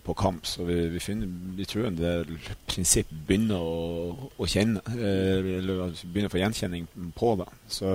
[0.02, 0.48] på kamp.
[0.50, 2.32] Så vi, vi, finner, vi tror en del
[2.66, 7.46] prinsipp begynner å, å kjenne, eh, eller begynner å få gjenkjenning på det.
[7.70, 7.94] Så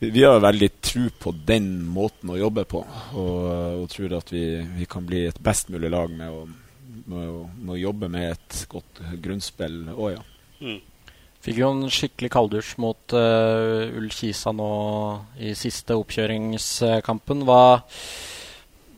[0.00, 2.80] vi, vi har veldig tro på den måten å jobbe på,
[3.12, 3.44] og,
[3.82, 4.46] og tror at vi,
[4.80, 6.46] vi kan bli et best mulig lag med å,
[7.12, 10.24] med å, med å jobbe med et godt grunnspill òg, ja.
[10.64, 10.80] Mm.
[11.46, 14.70] Fikk jo en skikkelig kalddusj mot uh, Ull Kisa nå
[15.38, 17.44] i siste oppkjøringskampen.
[17.46, 17.60] Hva,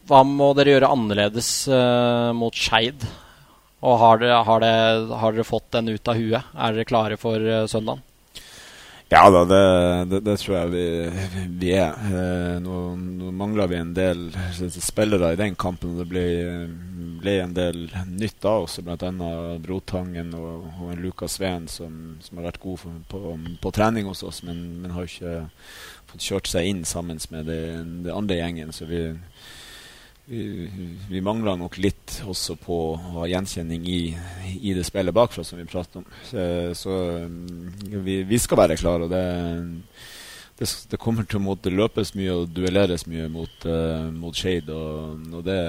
[0.09, 3.05] hva må dere gjøre annerledes uh, mot Skeid?
[3.85, 6.49] Og har dere, har, dere, har dere fått den ut av huet?
[6.57, 8.01] Er dere klare for uh, søndagen?
[9.11, 10.87] Ja da, det, det, det tror jeg vi,
[11.63, 11.95] vi er.
[12.13, 14.27] Eh, nå, nå mangler vi en del
[14.75, 15.95] spillere i den kampen.
[15.97, 16.25] Det ble,
[17.23, 19.31] ble en del nytt da også, bl.a.
[19.65, 23.23] Brotangen og, og Lukas Sveen som, som har vært god for, på,
[23.65, 25.39] på trening hos oss, men, men har ikke
[26.13, 28.77] fått kjørt seg inn sammen med den det andre gjengen.
[28.77, 29.07] Så vi,
[30.29, 34.01] vi, mangler nok litt også på å ha gjenkjenning i,
[34.61, 36.07] i det spillet bakfra som vi prater om.
[36.29, 36.45] Så,
[36.77, 39.09] så mm, vi, vi skal være klare.
[39.09, 39.25] og det,
[40.61, 44.75] det, det kommer til å måtte løpes mye og duelleres mye mot, uh, mot Shade.
[44.75, 45.61] Og, og det,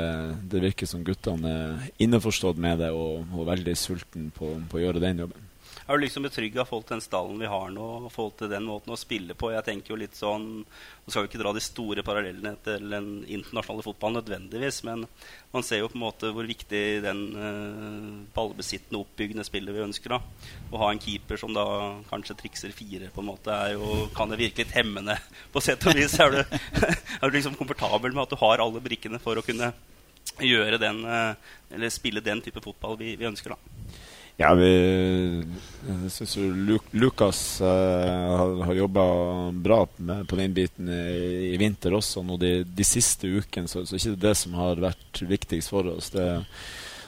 [0.52, 4.84] det, virker som guttene er innforstått med det og, og veldig sulten på, på å
[4.88, 5.49] gjøre den jobben.
[5.89, 8.93] Er du liksom betrygga forhold til den stallen vi har nå, forhold til den måten
[8.93, 9.47] å spille på?
[9.56, 13.08] Jeg tenker jo litt sånn, Nå skal vi ikke dra de store parallellene til den
[13.25, 15.08] internasjonale fotballen nødvendigvis, men
[15.49, 20.13] man ser jo på en måte hvor viktig den uh, ballbesittende, oppbyggende spillet vi ønsker.
[20.13, 20.60] da.
[20.69, 21.65] Å ha en keeper som da
[22.12, 25.17] kanskje trikser fire, på en måte, er jo, kan det virke litt hemmende
[25.56, 26.19] på sett og vis.
[26.21, 26.43] Er du,
[27.23, 29.73] er du liksom komfortabel med at du har alle brikkene for å kunne
[30.38, 31.34] gjøre den, uh,
[31.73, 33.58] eller spille den type fotball vi, vi ønsker?
[33.58, 33.88] da?
[34.39, 34.71] Ja, vi
[35.89, 36.36] jeg syns
[36.67, 39.04] Luk Lukas uh, har, har jobba
[39.52, 42.23] bra med, på den biten i, i vinter også.
[42.25, 45.73] Nå de, de siste ukene så, så er det ikke det som har vært viktigst
[45.73, 46.12] for oss.
[46.13, 46.28] Det,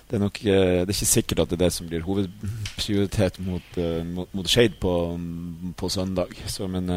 [0.07, 3.41] det, er nok uh, det er ikke sikkert at det er det som blir hovedprioritet
[3.45, 4.95] mot, uh, mot, mot Skeid på,
[5.77, 6.33] på, søndag.
[6.51, 6.89] Så, men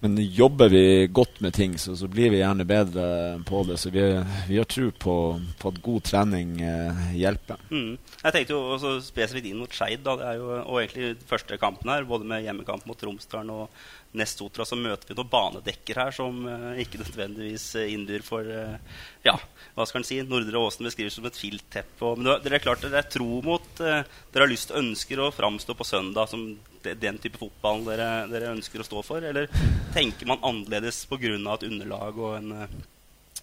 [0.00, 3.06] men jobber vi godt med ting, så, så, blir vi gjerne bedre
[3.46, 3.78] på det.
[3.82, 4.02] Så vi,
[4.46, 5.14] vi har tro på,
[5.58, 7.64] på, at god trening eh, hjelper.
[7.72, 7.96] Mm.
[8.22, 10.06] Jeg tenkte jo også spesifikt inn mot Skeid.
[10.06, 13.82] Og egentlig første kampen her, både med hjemmekamp mot Romsdalen og
[14.16, 18.46] nest Sotra, så møter vi noen banedekker her som eh, ikke nødvendigvis eh, innbyr for
[18.48, 18.78] eh,
[19.26, 19.34] Ja,
[19.76, 20.20] hva skal en si?
[20.24, 22.14] Nordre Åsen beskrives som et filtteppe.
[22.16, 25.86] Men dere er klart dere er tro mot Dere har lyst ønsker å framstå på
[25.86, 26.50] søndag som
[26.82, 29.24] den type fotball dere, dere, ønsker å stå for?
[29.24, 29.50] Eller
[29.94, 31.34] tenker man annerledes pga.
[31.36, 32.54] et underlag og en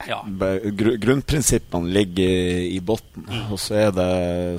[0.03, 0.19] ja.
[0.27, 3.25] Gr grunnprinsippene ligger i bunnen.
[3.29, 3.47] Mm.
[3.53, 4.11] Og så er det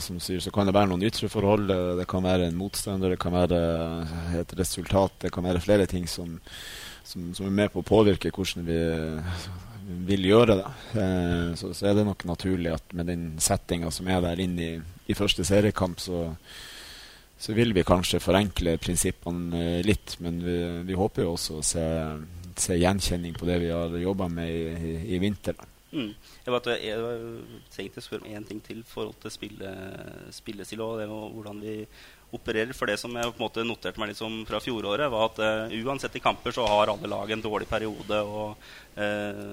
[0.04, 1.68] som sier, så kan det være noen ytre forhold.
[2.00, 3.60] Det kan være en motstander, det kan være
[4.40, 5.20] et resultat.
[5.26, 6.38] Det kan være flere ting som,
[7.04, 8.80] som, som er med på å påvirke hvordan vi
[9.86, 10.70] vil gjøre det.
[11.00, 14.64] Eh, så, så, er det nok naturlig at med den settinga som er der inne
[14.64, 14.72] i,
[15.06, 16.24] i første seriekamp, så,
[17.38, 20.16] så vil vi kanskje forenkle prinsippene litt.
[20.24, 20.56] Men vi,
[20.88, 21.86] vi håper jo også å se
[22.60, 25.56] se gjenkjenning på det vi har jobba med i, i, i vinter.
[25.96, 26.10] Mm.
[26.44, 27.04] Jeg, vet, jeg
[27.72, 29.70] tenkte å spørre om én ting til forhold til spille,
[30.34, 31.76] spillestil og hvordan vi
[32.36, 32.74] opererer.
[32.76, 35.40] For det som jeg på en måte noterte meg litt som fra fjoråret, var at
[35.40, 38.66] uh, uansett i kamper så har alle lag en dårlig periode og
[38.98, 39.44] uh,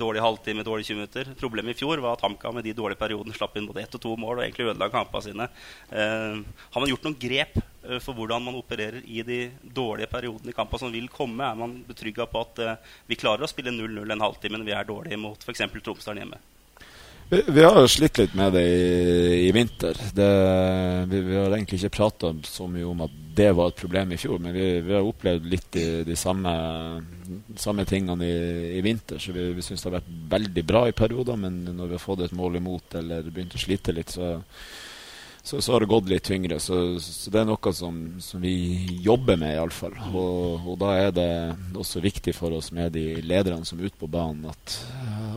[0.00, 1.34] dårlig halvtime, dårlige 20 minutter.
[1.38, 4.02] Problemet i fjor var at HamKam med de dårlige periodene slapp inn både ett og
[4.02, 5.50] to mål og egentlig ødela kampene sine.
[5.92, 6.40] Uh,
[6.72, 7.60] har man gjort noen grep
[8.04, 11.44] for hvordan man opererer i de dårlige periodene i kampene som vil komme?
[11.46, 12.62] Er man betrygga på at
[13.10, 15.66] vi klarer å spille 0-0 en halvtime når vi er dårlige mot f.eks.
[15.82, 16.42] Tromsdalen hjemme?
[17.32, 19.96] Vi, vi, har slitt litt med det i, i vinter.
[20.12, 20.26] Det,
[21.08, 24.18] vi, vi, har egentlig ikke prata så mye om at det var et problem i
[24.20, 26.52] fjor, men vi, vi har opplevd litt de, de samme,
[27.56, 28.36] samme, tingene i,
[28.76, 29.16] i vinter.
[29.16, 32.04] Så vi, vi syns det har vært veldig bra i perioder, men når vi har
[32.04, 34.34] fått et mål imot eller begynt å slite litt, så
[35.42, 36.60] så, så, har det gått litt tyngre.
[36.62, 38.54] Så, så det er noe som, som vi
[39.02, 39.96] jobber med, iallfall.
[40.12, 41.32] Og, og da er det
[41.74, 44.78] også viktig for oss med de lederne som er ute på banen, at,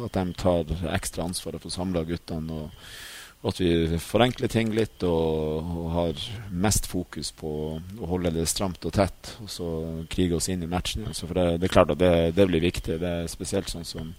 [0.05, 2.87] at de tar ekstra ansvar for å samle guttene og,
[3.45, 8.85] at vi forenkler ting litt og, og, har mest fokus på å holde det stramt
[8.89, 9.67] og tett, og så
[10.09, 11.05] krige oss inn i matchen.
[11.13, 12.97] Så for det, det, er klart at det, det, blir viktig.
[13.01, 14.09] Det er spesielt sånn som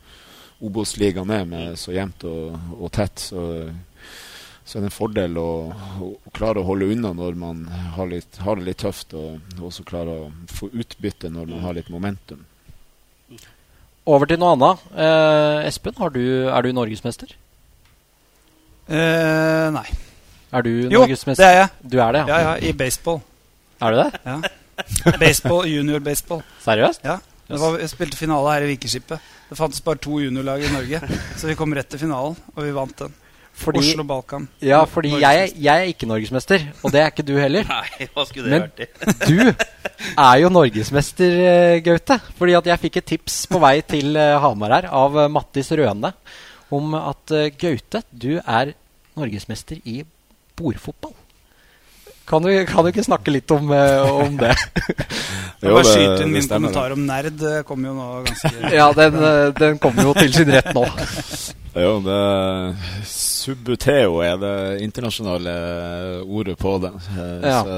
[0.62, 3.26] Obos-ligaen er, med så jevnt og, og tett.
[3.32, 3.42] Så,
[4.66, 5.50] så, er det en fordel å,
[6.02, 7.62] å, klare å holde unna når man
[7.94, 11.76] har, litt, har det litt tøft, og også klare å få utbytte når man har
[11.78, 12.42] litt momentum.
[14.06, 14.82] Over til noe annet.
[14.94, 17.30] Eh, Espen, du, er du norgesmester?
[18.86, 19.86] Eh, nei.
[20.54, 21.42] Er du jo, norgesmester?
[21.42, 21.70] det er jeg.
[21.82, 22.34] Du er det, ja.
[22.34, 23.22] ja, ja I baseball.
[23.82, 24.10] Er du det?
[24.26, 24.38] Ja.
[25.22, 26.42] Baseball, Junior baseball.
[26.64, 27.06] Seriøst?
[27.06, 27.18] Ja.
[27.48, 29.30] Var, jeg spilte finale her i Vikeskipet.
[29.46, 31.00] Det fantes bare to juniorlag i Norge.
[31.38, 33.14] Så vi kom rett til finalen, og vi vant den.
[33.56, 34.46] Fordi, Oslo Balkan.
[34.60, 37.64] Ja, fordi jeg, jeg, er ikke norgesmester, og det er ikke du heller.
[37.72, 42.18] Nei, hva skulle det vært Men du er jo norgesmester, eh, Gaute.
[42.36, 45.72] Fordi at jeg fikk et tips på vei til eh, Hamar her av eh, Mattis
[45.72, 46.12] Røne
[46.76, 48.74] om at Gaute, du er
[49.16, 50.02] norgesmester i
[50.58, 51.14] bordfotball.
[52.26, 54.54] Kan du, kan du, ikke snakke litt om, uh, om det?
[55.62, 57.36] Jeg bare skyte inn min kommentar om nerd.
[57.38, 60.84] Det kommer jo nå ganske Ja, den, eh, den kommer jo til sin rett nå.
[61.76, 62.20] Ja, det
[63.04, 65.52] Subuteo er det internasjonale
[66.24, 66.88] ordet på det.
[67.44, 67.58] Ja.
[67.60, 67.74] Så,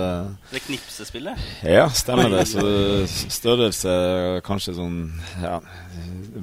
[0.52, 1.48] det knipsespillet?
[1.66, 2.44] Ja, stemmer det.
[2.46, 2.62] Så
[3.34, 3.90] størrelse
[4.46, 5.00] kanskje sånn
[5.42, 5.58] ja,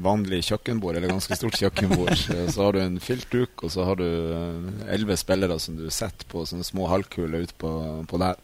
[0.03, 2.13] vanlig kjøkkenbord, eller ganske stort kjøkkenbord.
[2.51, 6.27] Så har du en filtduk, og så har du eh, elleve spillere som du setter
[6.29, 7.71] på sånne små halvkuler ute på
[8.03, 8.39] der.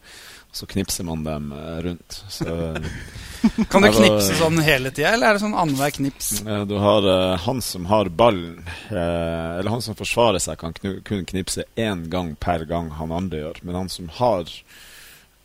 [0.52, 2.18] Og så knipser man dem eh, rundt.
[2.28, 2.44] Så,
[3.72, 6.28] kan du knipse sånn hele tida, eller er det sånn annenhver knips?
[6.68, 8.60] Du har uh, han som har ballen,
[8.90, 13.46] uh, eller han som forsvarer seg, kan kun knipse én gang per gang han andre
[13.46, 13.62] gjør.
[13.64, 14.52] Men han som har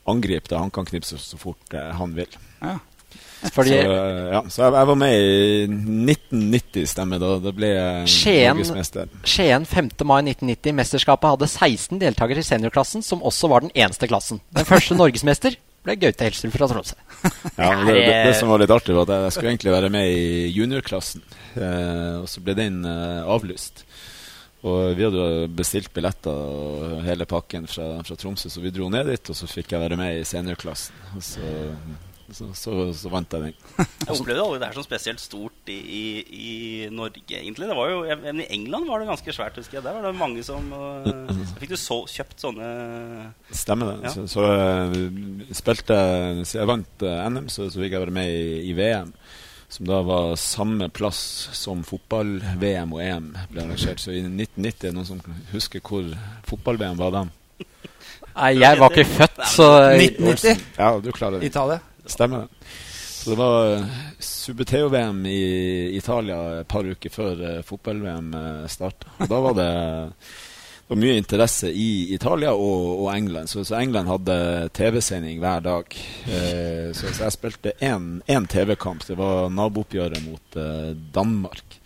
[0.07, 2.37] angripet han kan knipse så fort uh, han vil.
[2.59, 2.77] Ja.
[3.53, 3.97] Fordi, så,
[4.33, 7.21] ja, så jeg, jeg, var med i 1990, stemmer.
[7.21, 9.11] Da, da ble jeg Skien, norgesmester.
[9.27, 9.91] Skien 5.
[10.09, 10.75] mai 1990.
[10.79, 14.41] Mesterskapet hadde 16 deltakere i seniorklassen, som også var den eneste klassen.
[14.57, 16.97] Den første norgesmester ble Gaute Helsrud fra Tromsø.
[17.55, 20.11] Ja, det, det, det, som var litt artig, var at jeg skulle egentlig være med
[20.11, 21.23] i juniorklassen.
[21.55, 23.85] Eh, og så ble den eh, avlyst.
[24.67, 29.07] Og vi hadde bestilt billetter og hele pakken fra, fra, Tromsø, så vi dro ned
[29.13, 30.97] dit, og så fikk jeg være med i seniorklassen.
[31.15, 31.51] Og så
[32.27, 33.53] så, så, så, vant jeg den.
[33.79, 36.55] jeg opplevde aldri det her som spesielt stort i, i, i,
[36.91, 37.69] Norge, egentlig.
[37.69, 39.85] Det var jo, I England var det ganske svært, husker jeg.
[39.85, 41.07] Der var det mange som uh,
[41.61, 42.67] Fikk du så, kjøpt sånne
[43.55, 44.09] Stemmer det.
[44.09, 44.13] Ja.
[44.17, 45.97] Så, så uh, spilte
[46.43, 49.15] Så jeg vant uh, NM, så, så fikk jeg være med i, i, VM.
[49.71, 51.19] Som da var samme plass
[51.55, 54.03] som fotball-VM og EM ble arrangert.
[54.03, 56.11] Så i 1990 er det noen som husker hvor
[56.47, 57.27] fotball-VM var da?
[58.37, 60.65] Nei, jeg var ikke født, så 1990?
[60.77, 61.47] Ja, du klarer det.
[61.49, 61.79] Italia?
[62.07, 62.47] Stemmer.
[63.27, 63.85] Så det var uh,
[64.19, 69.09] Subeteo-VM i Italia et par uker før uh, fotball-VM eh, starta.
[69.27, 73.51] Da var det, det var mye interesse i Italia og, og England.
[73.51, 74.37] Så, så, England hadde
[74.79, 75.97] TV-sending hver dag.
[76.95, 79.03] Så, så, jeg spilte én TV-kamp.
[79.03, 80.61] Det var nabooppgjøret mot
[81.13, 81.81] Danmark.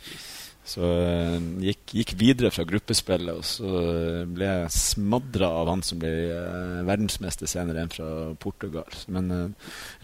[0.71, 5.83] Så uh, gikk, gikk, videre fra gruppespillet, og så uh, ble jeg smadra av han
[5.83, 8.87] som ble uh, verdensmester senere, en fra Portugal.
[9.11, 9.53] Men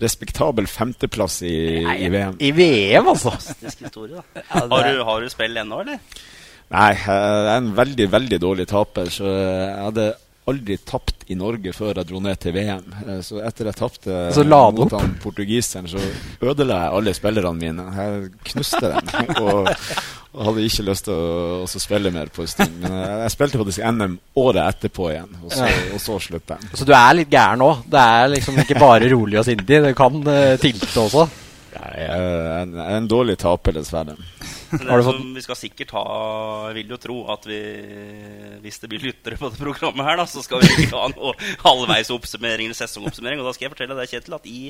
[0.03, 2.39] respektabel femteplass i, Nei, i, VM.
[2.43, 3.35] I VM, altså!
[3.63, 4.43] historie, da.
[4.43, 6.23] Ja, har, du, har du spill ennå, eller?
[6.73, 10.07] Nei, jeg er en veldig, veldig dårlig taper, så jeg hadde
[10.47, 12.85] aldri tapt i Norge før jeg dro ned til VM.
[13.23, 14.19] Så etter jeg tapte
[14.75, 15.99] mot han portugiseren, så
[16.43, 17.87] ødela jeg alle spillerne mine.
[17.97, 19.11] Jeg knuste dem.
[19.43, 19.67] og
[20.45, 22.77] hadde ikke lyst til å, å spille mer på en stund.
[22.83, 26.71] Men jeg, jeg spilte faktisk NM året etterpå igjen, og så, og så slutta jeg.
[26.79, 27.83] Så du er litt gæren òg?
[27.89, 29.81] Det er liksom ikke bare rolig og sindig?
[29.87, 31.27] Det kan uh, tilte også?
[31.77, 34.17] Jeg er en, en dårlig taper, dessverre.
[34.71, 35.21] Fått...
[35.37, 36.05] Vi skal sikkert ha
[36.69, 37.59] Jeg vil jo tro at vi,
[38.63, 41.33] hvis det blir lyttere på det programmet her, da, så skal vi ikke ha noe
[41.63, 43.41] halvveis oppsummering eller sesongoppsummering.
[43.41, 44.61] Og da skal jeg fortelle deg, Kjetil, at i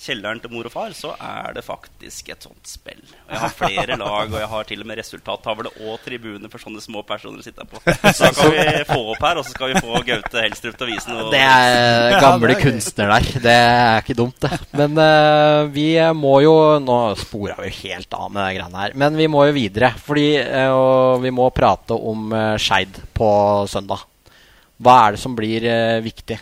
[0.00, 3.02] kjelleren til mor og far så er det faktisk et sånt spill.
[3.02, 6.62] Og jeg har flere lag, og jeg har til og med resultattavle og tribune for
[6.62, 7.82] sånne små personer å sitte på.
[8.10, 10.88] Så da kan vi få opp her, og så skal vi få Gaute Helstrup til
[10.88, 11.28] å vise noe.
[11.32, 13.30] Det er gamle kunstner der.
[13.46, 14.60] Det er ikke dumt, det.
[14.76, 18.94] Men uh, vi må jo Nå spora vi helt av med de greiene her.
[18.98, 19.92] Men vi må jo videre.
[19.96, 23.30] Fordi uh, vi må prate om uh, Skeid på
[23.70, 24.06] søndag.
[24.80, 26.38] Hva er det som blir uh, viktig?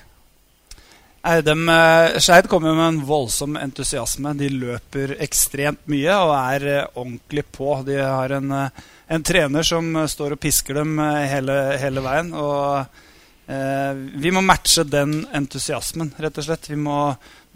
[1.29, 4.33] Skeid kommer med en voldsom entusiasme.
[4.39, 7.75] De løper ekstremt mye og er ordentlig på.
[7.85, 12.31] De har en, en, trener som står og pisker dem hele, hele veien.
[12.33, 12.87] Og eh,
[13.49, 16.67] Vi må matche den entusiasmen, rett og slett.
[16.69, 16.99] Vi må,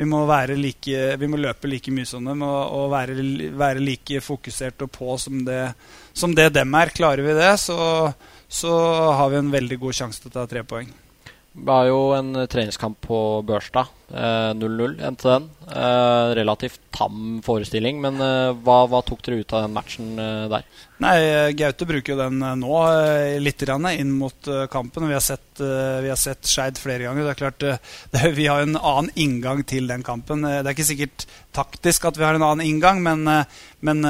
[0.01, 0.23] vi må,
[0.57, 3.17] like, vi må løpe like mye som dem og, og være,
[3.61, 5.75] være, like fokusert og på som det,
[6.17, 6.95] som det dem er.
[6.97, 8.09] Klarer vi det, så,
[8.49, 8.73] så
[9.19, 10.89] har vi en veldig god sjanse til å ta tre poeng.
[11.53, 13.93] Det var jo en treningskamp på Børstad.
[14.13, 15.51] 0-0 eh, endte den.
[15.77, 20.17] Eh, relativt tam forestilling, men eh, hva, hva, tok dere ut av den matchen
[20.53, 20.65] der?
[21.03, 21.17] Nei,
[21.59, 25.07] Gaute bruker jo den nå eh, litt inn mot kampen.
[25.09, 25.63] Vi har sett,
[26.19, 27.25] sett Skeid flere ganger.
[27.25, 27.65] Det er klart,
[28.13, 30.43] det, Vi har en annen inngang til den kampen.
[30.43, 33.25] Det er ikke sikkert taktisk at vi har en annen inngang, men,
[33.81, 34.05] men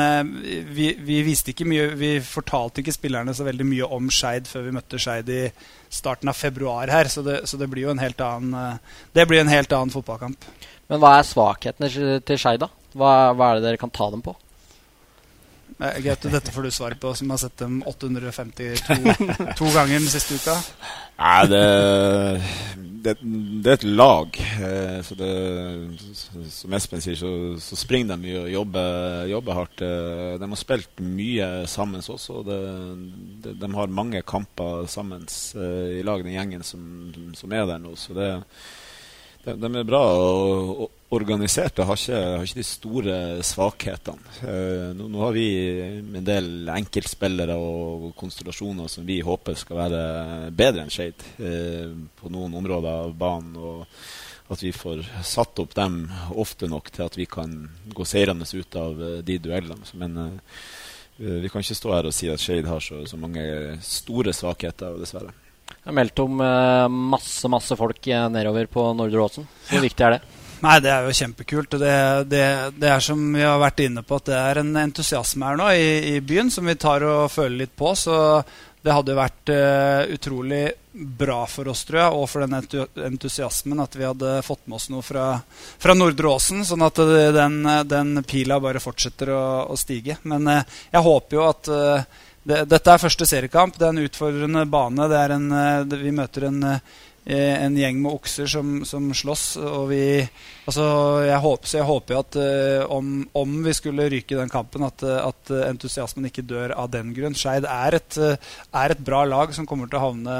[0.72, 4.68] vi, vi, visste ikke mye Vi fortalte ikke spillerne så veldig mye om Skeid før
[4.68, 5.44] vi møtte Skeid i
[5.92, 8.78] starten av februar her, så det, så det, blir jo en helt annen,
[9.12, 10.48] det blir en helt annen fotballkamp.
[10.90, 12.68] Men hva er svakhetene til Skeid, da?
[12.92, 14.34] Hva, hva, er det dere kan ta dem på?
[15.82, 18.74] Eh, Gaute, dette får du svar på, som har sett dem 852
[19.58, 20.58] to ganger den siste uka.
[21.22, 21.62] Nei, det,
[23.04, 24.38] det, det, er et lag.
[24.38, 25.30] Eh, så det,
[26.52, 29.84] som Espen sier, så, så springer de mye og jobber, jobber, hardt.
[29.86, 32.42] Eh, de har spilt mye sammen også.
[32.46, 32.60] De,
[33.48, 36.86] de, har mange kamper sammen i lag, den gjengen som,
[37.38, 37.96] som er der nå.
[37.98, 38.30] Så det,
[39.44, 40.02] de, er bra.
[40.16, 44.34] og, og organiserte har ikke, har ikke de store svakhetene.
[44.40, 45.46] Uh, nå, nå, har vi
[46.00, 50.02] en del enkeltspillere og konstellasjoner som vi håper skal være
[50.56, 53.58] bedre enn Skeid uh, på noen områder av banen.
[53.58, 56.06] og At vi får satt opp dem
[56.38, 57.58] ofte nok til at vi kan
[57.92, 59.92] gå seirende ut av uh, de duellene.
[60.00, 60.38] Men
[61.22, 63.42] vi kan ikke stå her og si at Skeid har så, så, mange
[63.84, 65.30] store svakheter, dessverre.
[65.82, 66.38] Det er meldt om
[67.10, 69.48] masse masse folk nedover på Nordre Åsen.
[69.66, 70.20] Hvor viktig er det?
[70.62, 71.74] Nei, det er jo kjempekult.
[71.74, 71.94] Det,
[72.30, 72.44] det,
[72.78, 75.70] det, er som vi har vært inne på, at det er en entusiasme her nå
[75.74, 77.90] i, i byen som vi tar og føler litt på.
[77.98, 78.14] Så
[78.82, 83.94] det hadde vært uh, utrolig bra for oss, tror jeg, og for den entusiasmen at
[83.98, 85.26] vi hadde fått med oss noe fra,
[85.82, 86.98] fra Nordre Åsen, sånn at
[87.34, 90.20] den, den, pila bare fortsetter å, å stige.
[90.30, 93.76] Men uh, jeg håper jo at uh, dette er første seriekamp.
[93.78, 95.08] Det er en utfordrende bane.
[95.36, 95.48] En,
[96.02, 96.78] vi møter en Eh,
[97.24, 99.44] en gjeng med okser som, som slåss.
[99.62, 100.02] Og vi,
[100.66, 100.84] altså,
[101.26, 105.04] jeg håper, så jeg håper at uh, om, om, vi skulle ryke den kampen, at,
[105.04, 107.36] at entusiasmen ikke dør av den grunn.
[107.38, 110.38] Skeid er, er, et bra lag som kommer til å havne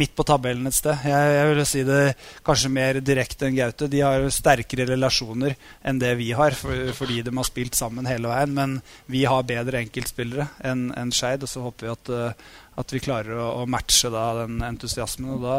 [0.00, 1.04] midt på tabellen et sted.
[1.04, 2.00] Jeg, jeg, vil si det
[2.46, 3.90] kanskje mer direkte enn Gaute.
[3.92, 8.32] De har sterkere relasjoner enn det vi har, for, fordi de har spilt sammen hele
[8.32, 8.56] veien.
[8.56, 8.78] Men
[9.12, 13.02] vi har bedre enkeltspillere enn en Skeid, og så håper vi at uh, at vi
[13.02, 15.36] klarer å, å matche da, den entusiasmen.
[15.36, 15.58] Og da,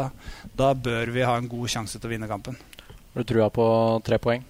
[0.56, 2.58] da, bør vi ha en god sjanse til å vinne kampen.
[3.14, 3.66] Har du trua på
[4.06, 4.44] tre poeng?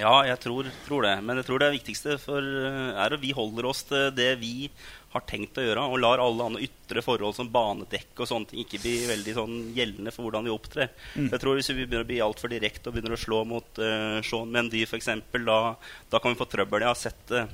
[0.00, 1.16] Ja, jeg tror, tror, det.
[1.20, 4.70] Men jeg tror det viktigste for, eh, er at vi holder oss til det vi
[5.12, 8.62] har tenkt å gjøre, og lar alle andre ytre forhold som banedekk og sånne ting
[8.62, 10.88] ikke bli veldig sånn gjeldende for hvordan vi opptrer.
[11.12, 11.26] Mm.
[11.34, 14.22] Jeg tror Hvis vi begynner å bli altfor direkte og begynner å slå mot uh,
[14.24, 15.10] Sean Mendy f.eks.,
[15.44, 15.58] da,
[16.08, 16.86] da kan vi få trøbbel.
[16.86, 17.44] Jeg har sett det.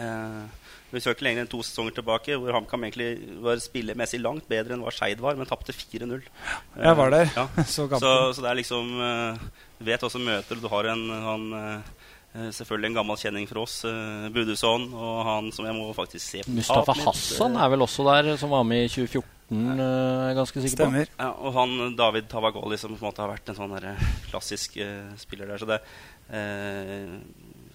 [0.00, 0.48] Uh,
[0.88, 3.08] vi så ikke lenger enn to sesonger tilbake, hvor HamKam egentlig
[3.44, 6.24] var spillemessig langt bedre enn hva Skeid var, men tapte 4-0.
[6.80, 7.32] Jeg var der.
[7.36, 7.46] Ja.
[7.74, 8.94] så, så, så, det er liksom
[9.78, 13.82] Du Vet også møter Du har en han, uh, selvfølgelig en gammel kjenning for oss,
[13.84, 18.06] uh, Budusson, og han som jeg må faktisk se på Mustafa Hassan er vel også
[18.08, 19.34] der, som var med i 2014?
[19.48, 19.84] Jeg
[20.28, 21.08] er ganske sikker Stemmer.
[21.08, 21.20] på.
[21.24, 23.76] Ja, og han David Tavagoli, som på en måte har vært en sånn
[24.28, 24.76] klassisk
[25.16, 25.62] spiller der.
[25.62, 25.78] Så det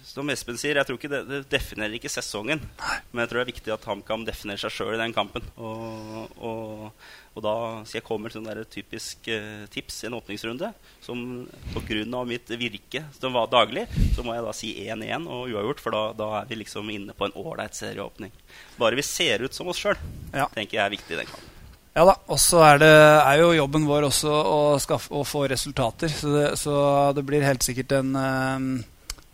[0.04, 2.60] som Espen sier, jeg tror ikke det, det definerer ikke sesongen.
[2.80, 2.96] Nei.
[3.10, 5.46] Men jeg tror det er viktig at HamKam definerer seg sjøl i den kampen.
[5.56, 6.84] Og, og,
[7.32, 7.54] og, da
[7.88, 10.70] skal jeg komme med et typisk eh, tips i en åpningsrunde.
[11.04, 11.24] Som
[11.72, 12.20] pga.
[12.28, 15.82] mitt virke som var daglig, så må jeg da si 1-1 og uavgjort.
[15.82, 18.32] For da, da, er vi liksom inne på en ålreit serieåpning.
[18.76, 19.98] Bare vi ser ut som oss sjøl,
[20.34, 20.50] ja.
[20.52, 21.50] tenker jeg er viktig i den kampen.
[21.94, 22.16] Ja da.
[22.26, 26.10] Og så er, er, jo jobben vår også å, skaffe, å få resultater.
[26.10, 26.74] Så det, så
[27.14, 28.82] det, blir helt sikkert en Uh,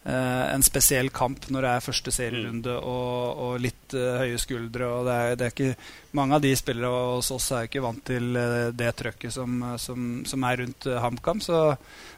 [0.00, 2.84] en spesiell kamp når det er første serierunde mm.
[2.88, 4.86] og, og, litt uh, høye skuldre.
[4.88, 8.00] og det er, det er, ikke, Mange av de spillere hos oss er ikke vant
[8.08, 11.44] til uh, det trøkket som, som, som, er rundt HamKam.
[11.44, 11.60] Så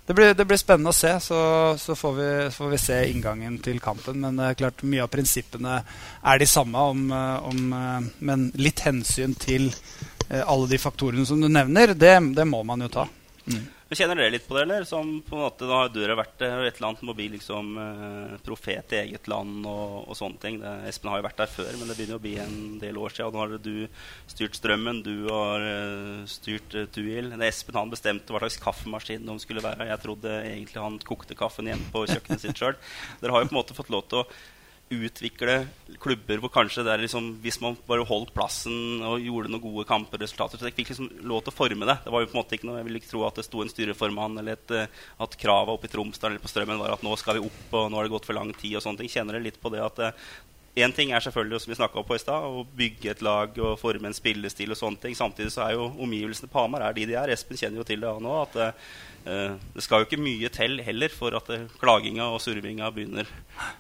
[0.07, 1.11] det blir, det blir, spennende å se.
[1.27, 1.41] Så,
[1.83, 4.23] så får, vi, får, vi, se inngangen til kampen.
[4.23, 7.11] Men det er klart mye av prinsippene er de samme, om,
[7.51, 7.77] om,
[8.23, 9.73] men litt hensyn til
[10.31, 13.11] alle de faktorene som du nevner, det, det må man jo ta.
[13.51, 13.67] Mm.
[13.93, 14.85] Men Kjenner dere litt på det, eller?
[14.89, 18.31] Som på en måte, da har dere vært et eller annet må bli liksom eh,
[18.41, 20.57] profet i eget land og, og sånne ting.
[20.63, 23.13] Det, Espen har jo vært der før, men det begynner å bli en del år
[23.13, 23.37] siden.
[23.37, 27.29] Nå har du styrt Strømmen, du har uh, styrt uh, Tuil.
[27.45, 29.91] Espen han bestemte hva slags kaffemaskin de skulle være.
[29.93, 32.81] Jeg trodde egentlig han kokte kaffen igjen på kjøkkenet sitt sjøl.
[33.21, 34.27] Dere har jo på en måte fått lov til å
[34.93, 35.57] utvikle
[36.03, 39.87] klubber hvor kanskje det er liksom Hvis man bare holdt plassen og gjorde noen gode
[39.89, 41.99] kamperesultater så jeg fikk liksom lov til å forme det.
[42.05, 43.65] Det var jo på en måte ikke noe, Jeg ville ikke tro at det sto
[43.65, 47.05] en styreformann eller et, eh, at kravet oppe i Tromsdal eller på Strømmen var at
[47.05, 49.13] nå skal vi opp, og nå har det gått for lang tid og sånne ting.
[49.13, 50.03] Kjenner dere litt på det at
[50.73, 53.75] Én ting er selvfølgelig som vi om på i sted, å bygge et lag og
[53.77, 54.71] forme en spillestil.
[54.71, 55.15] og sånne ting.
[55.15, 57.29] Samtidig så er jo omgivelsene på Hamar er de de er.
[57.29, 58.33] Espen kjenner jo til det nå.
[58.43, 58.73] at uh,
[59.23, 63.29] Det skal jo ikke mye til heller for at uh, klaginga og survinga begynner.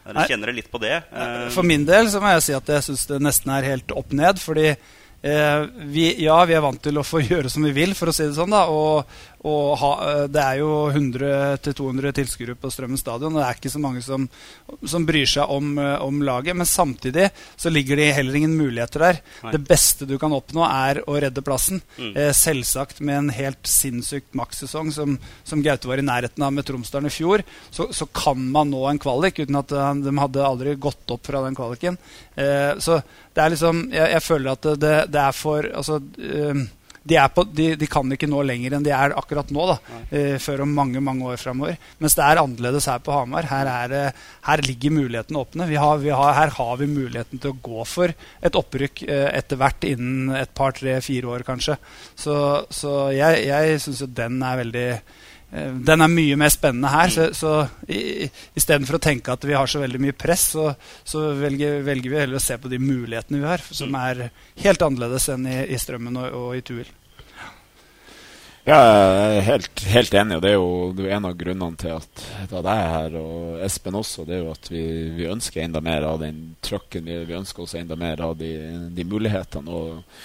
[0.06, 1.00] Dere kjenner dere litt på det?
[1.10, 3.94] Uh, for min del så må jeg si at jeg syns det nesten er helt
[3.96, 4.42] opp ned.
[4.42, 4.74] fordi
[5.22, 8.24] vi, ja, vi er vant til å få gjøre som vi vil, for å si
[8.26, 8.50] det sånn.
[8.50, 9.06] da, og
[9.42, 13.34] ha, eh, det er jo 100-200 tilskuere på Strømmen stadion.
[13.34, 14.28] og Det er ikke så mange som,
[14.86, 16.54] som bryr seg om, eh, om, laget.
[16.56, 19.20] Men samtidig så ligger det heller ingen muligheter der.
[19.42, 19.54] Nei.
[19.56, 21.82] Det beste du kan oppnå, er å redde plassen.
[21.98, 22.12] Mm.
[22.16, 26.66] Eh, selvsagt med en helt sinnssykt makssesong som, som, Gaute var i nærheten av med
[26.66, 30.42] Tromsdalen i fjor, så, så, kan man nå en kvalik uten at uh, de hadde
[30.42, 31.98] aldri gått opp fra den kvaliken.
[32.34, 32.98] Eh, så
[33.32, 36.64] det er liksom Jeg, jeg føler at det, det er for altså, uh,
[37.02, 39.64] de, på, de, de, kan ikke nå lenger enn de er akkurat nå.
[39.72, 39.76] da,
[40.10, 41.78] eh, Før om mange mange år framover.
[42.02, 43.48] Mens det er annerledes her på Hamar.
[43.50, 45.68] Her, er, her ligger mulighetene åpne.
[45.70, 49.28] Vi har, vi har, her har vi muligheten til å gå for et opprykk eh,
[49.40, 51.78] etter hvert innen et par, tre, fire år kanskje.
[52.14, 52.36] Så,
[52.70, 54.88] så jeg, jeg syns jo den er veldig
[55.52, 57.12] den er mye mer spennende her.
[57.12, 57.52] Så, så
[58.56, 60.70] istedenfor å tenke at vi har så veldig mye press, så,
[61.04, 64.28] så velger, velger, vi heller å se på de mulighetene vi har, som er
[64.64, 66.90] helt annerledes enn i, i Strømmen og, og i Tuil.
[68.62, 70.36] Ja, jeg er helt, helt, enig.
[70.38, 73.98] og Det er jo en av grunnene til at, at jeg er her, og Espen
[73.98, 74.22] også.
[74.28, 74.84] Det er jo at vi,
[75.16, 77.08] vi ønsker enda mer av den trøkken.
[77.10, 78.52] Vi, vi ønsker også enda mer av de,
[78.94, 79.66] de mulighetene.
[79.66, 80.22] og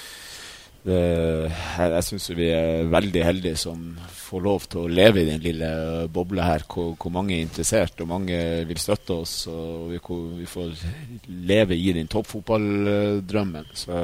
[0.84, 1.00] det,
[1.52, 3.82] jeg jeg syns vi er veldig heldige som
[4.28, 5.72] får lov til å leve i den lille
[6.14, 9.36] bobla her, hvor, hvor mange er interessert og mange vil støtte oss.
[9.52, 10.00] Og vi,
[10.44, 10.86] vi får
[11.28, 13.68] leve i den toppfotballdrømmen.
[13.74, 14.00] Så,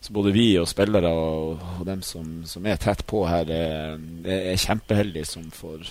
[0.00, 3.96] så, både vi og spillere og, og dem som, som, er tett på her, er,
[4.26, 5.90] er kjempeheldige som får,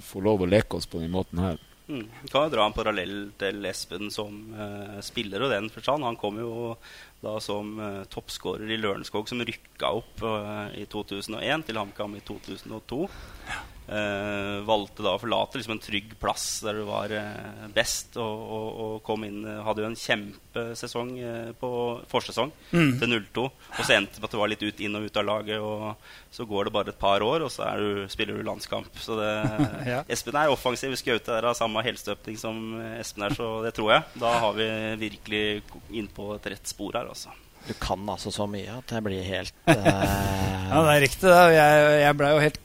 [0.00, 1.60] får lov å leke oss på den måten her.
[1.88, 2.06] Mm.
[2.30, 6.06] Kan jo dra en parallell til Espen som uh, spiller og den forstand.
[6.06, 6.76] Han kom jo
[7.22, 12.24] da som uh, toppskårer i Lørenskog, som rykka opp uh, i 2001 til HamKam i
[12.28, 13.02] 2002.
[13.50, 13.60] Ja.
[13.82, 18.44] Uh, valgte da å forlate liksom, en trygg plass der du var uh, best, og,
[18.46, 21.10] og, og, kom inn uh, Hadde jo en kjempesesong
[21.58, 21.70] på
[22.08, 22.92] forsesong mm.
[23.00, 23.44] til 02.
[23.48, 25.66] Og så endte det med at du var litt ut, inn og ut av laget,
[25.66, 28.90] og så går det bare et par år, og så du, spiller du landskamp.
[29.02, 29.30] Så det,
[29.92, 30.02] ja.
[30.12, 30.94] Espen er offensiv.
[31.00, 32.60] Skaute er av samme helstøpning som
[33.00, 34.20] Espen er, så det tror jeg.
[34.22, 34.68] Da har vi
[35.08, 35.46] virkelig
[35.90, 37.34] inn på et rett spor her, altså.
[37.68, 40.52] Du kan altså så mye at jeg blir helt uh...
[40.72, 41.28] Ja, det er riktig.
[41.28, 41.40] Da.
[41.52, 42.60] Jeg, jeg blei jo helt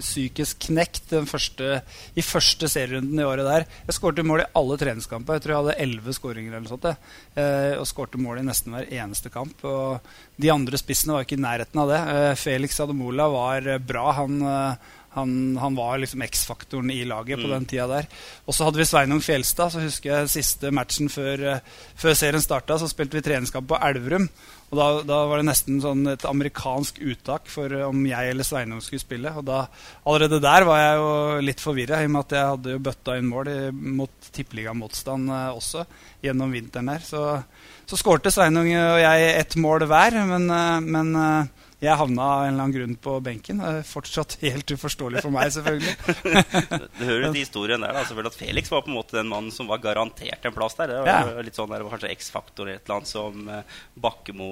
[0.00, 1.82] psykisk knekt første,
[2.16, 3.66] i første serierunden i året der.
[3.90, 5.36] Jeg skårte mål i alle treningskamper.
[5.36, 6.88] Jeg tror jeg hadde elleve skåringer eller noe sånt.
[7.36, 9.60] Uh, og skårte mål i nesten hver eneste kamp.
[9.68, 12.00] Og de andre spissene var ikke i nærheten av det.
[12.08, 14.06] Uh, Felix Ademola var bra.
[14.22, 14.40] Han
[15.14, 17.52] han, han, var liksom X-faktoren i laget på mm.
[17.52, 18.08] den tida der.
[18.46, 19.74] Og så hadde vi Sveinung Fjelstad.
[19.74, 23.80] så husker jeg Siste matchen før, uh, før serien starta, så spilte vi treningskamp på
[23.90, 24.28] Elverum.
[24.72, 28.48] Og da, da, var det nesten sånn et amerikansk uttak for uh, om jeg eller
[28.48, 29.34] Sveinung skulle spille.
[29.36, 29.66] Og da,
[30.08, 31.10] allerede der var jeg jo
[31.50, 33.52] litt forvirra, i og med at jeg hadde jo bøtta inn mål
[34.00, 35.84] mot tippeligamotstand uh, også
[36.24, 37.04] gjennom vinteren der.
[37.04, 37.26] Så,
[37.84, 40.48] så skårte Sveinung og jeg ett mål hver, men,
[40.88, 41.50] men
[41.82, 43.60] jeg havna av en eller annen grunn på benken.
[43.66, 45.94] Er fortsatt helt uforståelig for meg, selvfølgelig.
[46.98, 49.50] du hører til historien der da, selvfølgelig at Felix var på en måte den mannen
[49.54, 50.92] som var garantert en plass der.
[50.92, 51.42] Det var, ja.
[51.42, 54.50] litt sånn der, det var kanskje X-faktor et eller annet som eh, Bakkemo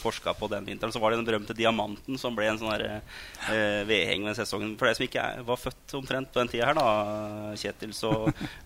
[0.00, 0.94] forska på den vinteren.
[0.94, 4.76] Så var det den berømte diamanten som ble en sånn eh, vedheng med sesongen.
[4.78, 8.14] For deg som ikke var født omtrent på den tida her, da, Kjetil, så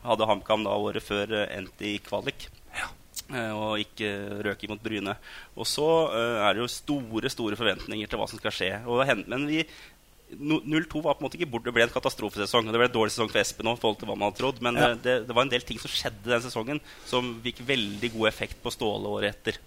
[0.04, 2.50] hadde HamKam da året før eh, endt i kvalik.
[3.32, 4.10] Eh, og ikke
[4.44, 5.16] røk imot Bryne.
[5.56, 8.70] Og så uh, er det jo store store forventninger til hva som skal skje.
[8.84, 9.62] Og, men vi,
[10.38, 12.68] 02 var på en måte ikke bort, det ble en katastrofesesong.
[12.68, 14.60] Det ble en dårlig sesong for Espen òg, forhold til hva man hadde trodd.
[14.64, 14.90] Men ja.
[14.90, 18.30] Eh, det, det, var en del ting som skjedde den sesongen som fikk veldig god
[18.30, 19.60] effekt på Ståle året etter.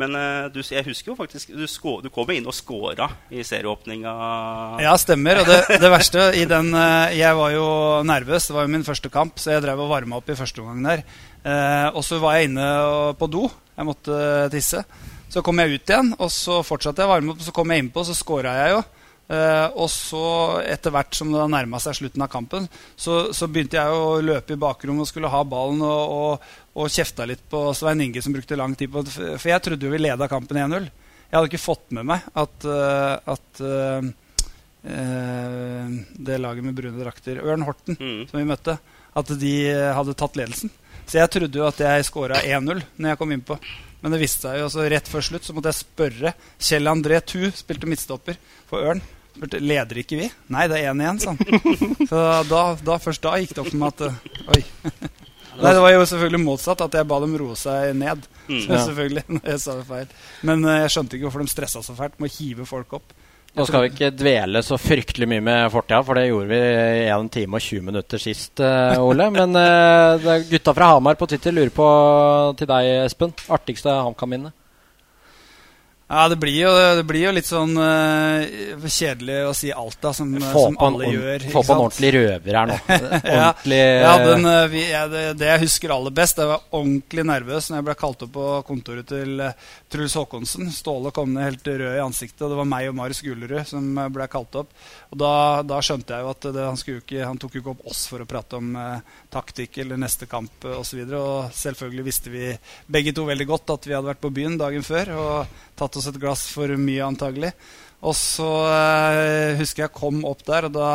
[0.00, 3.44] Men uh, du, jeg husker jo faktisk Du, sko, du kom inn og scora i
[3.44, 4.12] serieåpninga.
[4.84, 5.42] Ja, stemmer.
[5.42, 7.66] Og det, det verste i den uh, Jeg var jo
[8.08, 8.48] nervøs.
[8.48, 10.86] Det var jo min første kamp, så jeg drev og varma opp i første omgang
[10.88, 11.04] der.
[11.44, 12.68] Uh, og så var jeg inne
[13.18, 13.46] på do.
[13.78, 14.20] Jeg måtte
[14.52, 14.82] tisse.
[15.28, 17.42] Så kom jeg ut igjen, og så fortsatte jeg å varme opp.
[17.44, 18.86] Så kom jeg innpå, så scora jeg jo.
[19.28, 20.22] Eh, og så,
[20.64, 22.64] etter hvert som det nærma seg slutten av kampen,
[22.96, 26.46] så, så, begynte jeg å løpe i bakrommet og skulle ha ballen og, og,
[26.80, 29.12] og kjefta litt på Svein Inge, som brukte lang tid på det.
[29.12, 30.88] For jeg trodde jo vi leda kampen 1-0.
[31.28, 34.00] Jeg hadde ikke fått med meg at, uh, at uh,
[36.24, 38.22] det laget med brune drakter, Ørn Horten, mm.
[38.30, 38.78] som vi møtte,
[39.12, 39.54] at de
[39.92, 40.72] hadde tatt ledelsen.
[41.08, 43.56] Så jeg trodde jo at jeg skåra 1-0 når jeg kom innpå.
[44.02, 47.18] Men det viste seg jo altså rett før slutt så måtte jeg spørre Kjell André
[47.26, 48.36] Thu, spilte midtstopper
[48.68, 49.00] for Ørn.
[49.34, 50.28] Spurte, Leder ikke vi?
[50.54, 51.72] Nei, det er 1-1, sa han.
[52.10, 54.62] Så da, da, først da gikk det opp for meg at uh, Oi.
[55.58, 56.82] Nei, det var jo selvfølgelig motsatt.
[56.86, 58.26] At jeg ba dem roe seg ned.
[58.48, 58.80] Mm, ja.
[58.82, 60.12] selvfølgelig, når jeg sa det feil.
[60.50, 63.14] Men uh, jeg skjønte ikke hvorfor de stressa så fælt med å hive folk opp.
[63.56, 67.08] Nå skal vi ikke dvele så fryktelig mye med fortida, for det gjorde vi i
[67.10, 69.30] 1 time og 20 minutter sist, uh, Ole.
[69.34, 71.88] Men uh, gutta fra Hamar på Twitter lurer på
[72.60, 73.34] til deg, Espen.
[73.54, 74.52] Artigste HamKam-minne?
[76.10, 80.14] Ja, det blir, jo, det blir jo, litt sånn uh, kjedelig å si alt, da,
[80.16, 81.42] som, som alle en, gjør.
[81.52, 82.78] Få på en ordentlig røver her nå.
[82.88, 87.26] ordentlig ja, den, uh, vi, ja, det, det, jeg husker aller best, jeg var ordentlig
[87.28, 90.72] nervøs når jeg ble kalt opp på kontoret til uh, Truls Håkonsen.
[90.72, 93.92] Ståle kom ned helt rød i ansiktet, og det var meg og Marius Gullerud som
[94.16, 94.72] ble kalt opp.
[95.08, 95.32] Og da,
[95.64, 98.20] da skjønte jeg jo at det, han, ikke, han, tok jo ikke opp oss for
[98.20, 98.74] å prate om
[99.32, 101.00] taktikk eller neste kamp osv.
[101.00, 102.50] Og, så og selvfølgelig visste vi
[102.92, 105.14] begge to veldig godt at vi hadde vært på byen dagen før.
[105.16, 107.52] og tatt oss et glass for mye, antagelig.
[108.04, 110.90] Og så eh, husker jeg kom opp der, og da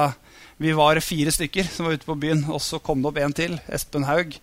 [0.61, 3.35] vi var fire stykker som var ute på byen, og så kom det opp en
[3.35, 4.37] til, Espen Haug.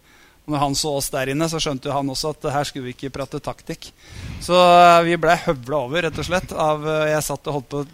[0.51, 3.13] Når han så oss der inne, så skjønte han også at her skulle vi ikke
[3.15, 3.91] prate taktikk.
[4.43, 6.53] Så uh, vi blei høvla over, rett og slett.
[6.53, 7.89] Av, uh, jeg satt og holdt på å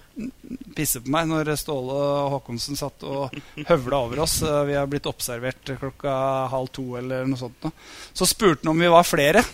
[0.77, 3.37] pisse på meg når Ståle og Håkonsen satt og
[3.69, 4.39] høvla over oss.
[4.41, 6.17] vi har blitt observert klokka
[6.53, 7.69] halv to eller noe sånt.
[8.17, 9.45] Så spurte han om vi var flere.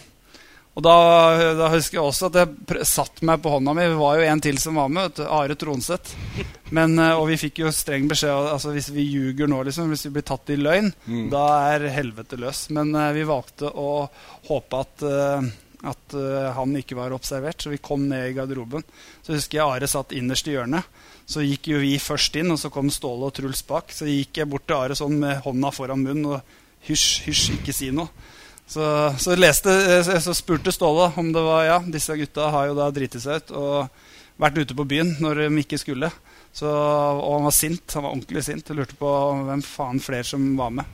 [0.72, 0.92] Og da,
[1.52, 3.84] da, husker jeg også at jeg satt meg på hånda mi.
[3.92, 5.20] Det var jo en til som var med.
[5.20, 6.14] Are Tronseth.
[6.72, 10.06] Men, eh, og vi fikk jo streng beskjed altså hvis vi ljuger nå, liksom, hvis
[10.08, 11.26] vi blir tatt i løgn, mm.
[11.32, 11.44] da
[11.74, 12.64] er helvete løs.
[12.72, 14.06] Men uh, vi valgte å
[14.48, 15.44] håpe at, uh,
[15.92, 18.86] at uh, han ikke var observert, så vi kom ned i garderoben.
[19.20, 20.88] Så husker jeg Are satt innerst i hjørnet.
[21.28, 23.92] Så gikk jo vi først inn, og så kom Ståle og Truls bak.
[23.92, 26.56] Så gikk jeg bort til Are sånn med hånda foran munnen og
[26.88, 28.08] hysj, hysj, ikke si noe.
[28.72, 32.76] Så, så, leste, eh, så, spurte Ståle om det var Ja, disse gutta har jo
[32.78, 34.06] da driti seg ut og
[34.40, 36.08] vært ute på byen når de ikke skulle.
[36.56, 37.84] Så, og han var sint.
[37.92, 39.12] Han var ordentlig sint og lurte på
[39.48, 40.88] hvem faen flere som var med.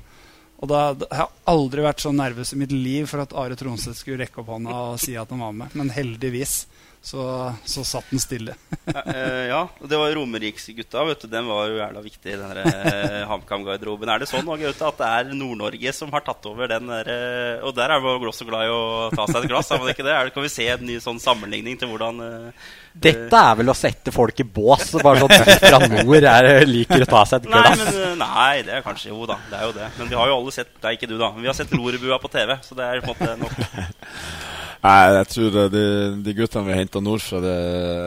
[0.59, 3.59] Og da, da, Jeg har aldri vært så nervøs i mitt liv for at Are
[3.59, 5.79] Tronseth skulle rekke opp hånda og si at han var med.
[5.79, 6.65] Men heldigvis
[7.01, 8.55] så, så satt den stille.
[9.53, 11.05] ja, og det var Romeriksgutta.
[11.31, 14.11] Den var jo jævla viktig i den eh, HamKam-garderoben.
[14.11, 17.63] Er det sånn Gaute, at det er Nord-Norge som har tatt over den der, eh,
[17.65, 18.83] Og der er man også glad i å
[19.15, 20.17] ta seg et glass, er man ikke det?
[20.17, 22.69] Er det kan vi se en ny sånn sammenligning til hvordan eh,
[22.99, 24.91] Dette er vel å sette folk i bås?
[24.99, 27.79] Bare sånn at fra nord er, liker å ta seg et glass?
[27.79, 29.91] Nei, men, eh, nei, det er kanskje Jo da, det er jo det.
[30.01, 31.33] Men vi har jo alle sett Nei, ikke du, da.
[31.35, 34.55] Men vi har sett Lorebua på TV, så det er på en måte nok.
[34.79, 35.85] Nei, jeg tror de,
[36.23, 37.55] de guttene vi har henta nordfra, det,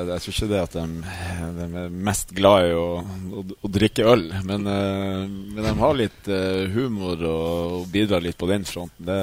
[0.07, 0.83] jeg tror ikke det at de,
[1.57, 4.29] de er mest glad i å, å, å drikke øl.
[4.47, 7.49] Men, uh, men, de har litt uh, humor og,
[7.81, 9.03] og, bidrar litt på den fronten.
[9.03, 9.19] Det,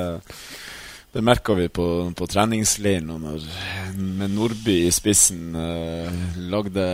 [1.17, 3.49] det merka vi på, på treningsleiren når
[3.97, 6.21] med Nordby i spissen uh,
[6.53, 6.85] lagde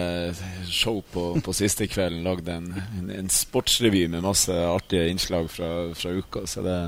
[0.70, 2.22] show på, på siste kvelden.
[2.22, 6.46] Lagde en, en, en, sportsrevy med masse artige innslag fra, fra uka.
[6.46, 6.78] Så det,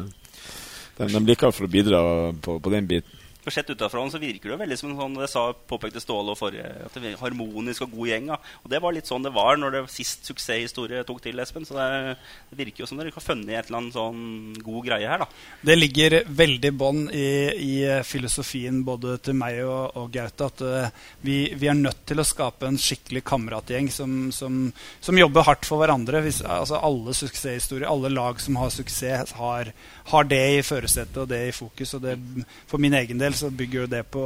[1.00, 2.06] de, de liker for å bidra
[2.46, 3.15] på, på den biten.
[3.46, 6.66] For Sett utenfra så virker det veldig som sånn, det sa påpekte Ståle og forrige,
[6.82, 8.24] at det er harmonisk og god gjeng.
[8.32, 8.38] Ja.
[8.64, 11.62] Og Det var litt sånn det var når det sist suksesshistorie tok til, Espen.
[11.62, 12.16] Så det,
[12.50, 15.22] det virker jo som dere har funnet et eller annet sånn god greie her.
[15.22, 15.28] da.
[15.70, 21.06] Det ligger veldig bånd i, i, filosofien både til meg og, og Gaute at uh,
[21.22, 24.58] vi, vi, er nødt til å skape en skikkelig kameratgjeng som, som,
[24.98, 26.24] som jobber hardt for hverandre.
[26.26, 29.70] Hvis, altså Alle suksesshistorier, alle lag som har suksess, har,
[30.10, 31.94] har det i førersetet og det i fokus.
[31.94, 32.18] og det,
[32.66, 34.24] For min egen del så bygger jo det på,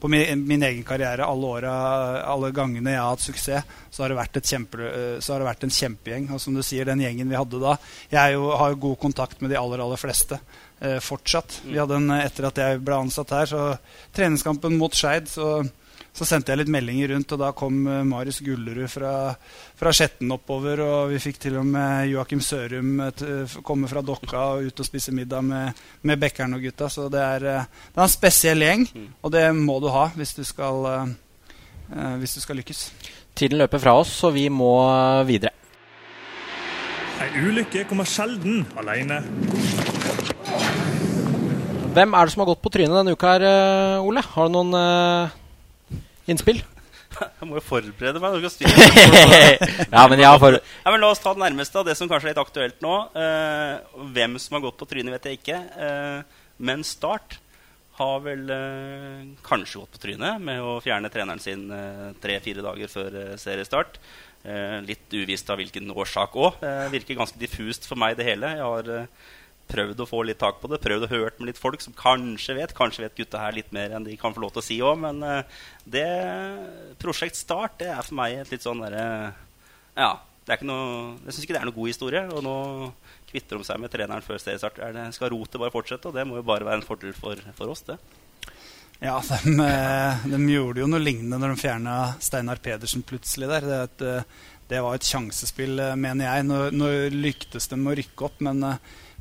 [0.00, 1.26] på min, min, egen karriere.
[1.26, 1.74] Alle åra,
[2.24, 4.90] alle gangene jeg har hatt suksess, så har det vært, kjempe,
[5.20, 6.28] det vært en kjempegjeng.
[6.34, 7.76] Og som du sier, den gjengen vi hadde da
[8.12, 10.40] Jeg jo, har jo god kontakt med de aller, aller fleste
[10.80, 11.60] eh, fortsatt.
[11.66, 13.64] Vi hadde en, etter at jeg ble ansatt her, så
[14.16, 15.62] treningskampen mot Skeid, så
[16.14, 19.32] så sendte jeg litt meldinger rundt, og da kom uh, Marius Gullerud fra,
[19.74, 20.84] fra Skjetten oppover.
[20.84, 24.86] Og vi fikk til og med Joakim Sørum uh, komme fra Dokka og ut og
[24.86, 26.88] spise middag med, med Bekkern og gutta.
[26.92, 29.10] Så det er, uh, det er, en spesiell gjeng, mm.
[29.26, 30.86] og det må du ha hvis du skal,
[32.22, 32.86] hvis du skal lykkes.
[33.34, 34.70] Tiden løper fra oss, så vi må
[35.26, 35.50] videre.
[37.24, 39.22] Ei ulykke kommer sjelden alene.
[41.94, 43.46] Hvem er det som har gått på trynet denne uka her,
[44.02, 44.22] Ole?
[44.22, 44.74] Har du noen
[46.30, 46.62] innspill?
[47.38, 48.42] Jeg må jo forberede meg.
[49.94, 50.58] ja, men for...
[50.58, 52.96] ja, men La oss ta det nærmeste av det som kanskje er litt aktuelt nå.
[53.14, 55.60] Eh, hvem som har gått på trynet, vet jeg ikke.
[55.86, 57.38] Eh, men Start
[58.00, 62.90] har vel eh, kanskje gått på trynet med å fjerne treneren sin eh, tre-fire dager
[62.90, 64.00] før eh, seriestart.
[64.44, 66.58] Eh, litt uvisst av hvilken årsak òg.
[66.66, 68.50] Eh, virker ganske diffust for meg, det hele.
[68.58, 69.30] Jeg har eh,
[69.70, 70.80] prøvd å få litt tak på det.
[70.84, 72.74] Prøvd å høre med litt folk som kanskje vet.
[72.76, 75.00] Kanskje vet gutta her litt mer enn de kan få lov til å si òg.
[75.06, 75.62] Men eh,
[75.96, 76.06] det
[77.02, 79.08] Prosjekt Start det er for meg et litt sånn derre
[79.96, 80.14] Ja.
[80.44, 82.20] Det er ikke noe, jeg syns ikke det er noe god historie.
[82.36, 82.56] Og nå
[83.30, 84.82] kvitter de seg med treneren før seriestart.
[84.84, 86.10] Er skal rotet bare fortsette?
[86.10, 87.96] Og det må jo bare være en fordel for, for oss, det.
[89.00, 93.66] Ja, de, eh, de, gjorde jo noe lignende når de fjerna Steinar Pedersen plutselig der.
[93.66, 96.46] Det, et, eh, det, var et sjansespill, eh, mener jeg.
[96.48, 98.62] Nå, nå lyktes de med å rykke opp, men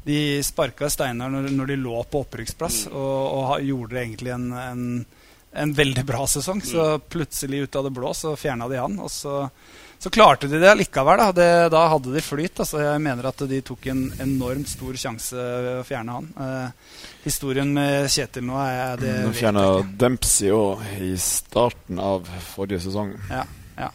[0.04, 2.98] de sparka Steinar når, når, de lå på opprykksplass, mm.
[2.98, 4.84] og, og, gjorde egentlig en, en,
[5.64, 6.64] en, veldig bra sesong.
[6.66, 7.08] Så mm.
[7.14, 9.00] plutselig ut av det blå så fjerna de han.
[9.00, 9.48] og så
[10.04, 11.18] så klarte de det likevel.
[11.18, 12.60] Da, det, da hadde de flyt.
[12.60, 16.28] Altså, jeg mener at de tok en enormt stor sjanse ved å fjerne han.
[16.44, 19.64] Eh, historien med Kjetil nå er det Nå fjerna
[20.02, 23.14] Dempsey òg i starten av forrige sesong.
[23.32, 23.46] Ja,
[23.80, 23.88] ja.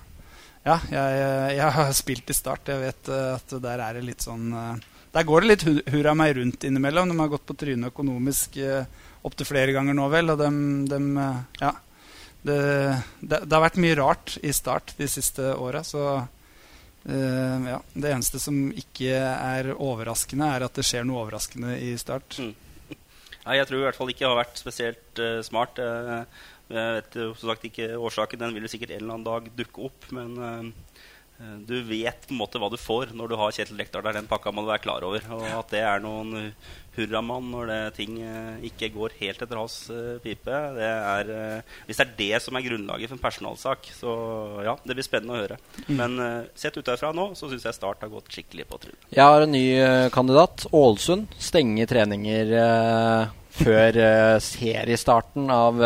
[0.64, 1.28] ja jeg,
[1.58, 2.72] jeg, har spilt i Start.
[2.72, 6.14] Jeg vet eh, at der er det litt sånn eh, Der går det litt hurra
[6.18, 7.10] meg rundt innimellom.
[7.10, 8.88] De har gått på trynet økonomisk eh,
[9.26, 10.34] opptil flere ganger nå, vel.
[10.34, 10.50] Og de,
[10.90, 11.28] de
[11.62, 11.74] ja
[12.42, 12.58] det,
[13.20, 15.82] det, det, har vært mye rart i Start de siste åra.
[15.86, 16.02] Så
[17.08, 21.94] eh, ja, det eneste som ikke er overraskende, er at det skjer noe overraskende i
[22.00, 22.38] Start.
[22.38, 22.54] Mm.
[23.48, 25.78] Nei, jeg tror i hvert fall ikke det har vært spesielt uh, smart.
[25.80, 26.24] Uh,
[26.68, 28.42] jeg vet som sagt ikke årsaken.
[28.42, 30.10] Den vil sikkert en eller annen dag dukke opp.
[30.12, 30.74] Men
[31.38, 34.16] du vet på en måte hva du får når du har Kjetil Rekdal der.
[34.16, 35.22] Den pakka må du være klar over.
[35.36, 36.50] Og at det er noen
[36.98, 40.58] hurramann når det, ting eh, ikke går helt etter hans uh, pipe.
[40.76, 44.14] Det er, uh, hvis det er det som er grunnlaget for en personalsak, så
[44.66, 45.60] ja, det blir spennende å høre.
[45.86, 45.94] Mm.
[46.00, 46.18] Men
[46.58, 49.08] sett ut herfra nå, så syns jeg Start har gått skikkelig på trynet.
[49.14, 49.64] Jeg har en ny
[50.10, 50.66] kandidat.
[50.74, 51.30] Ålesund.
[51.38, 52.50] Stenger treninger
[53.58, 53.98] før
[54.42, 55.78] seriestarten av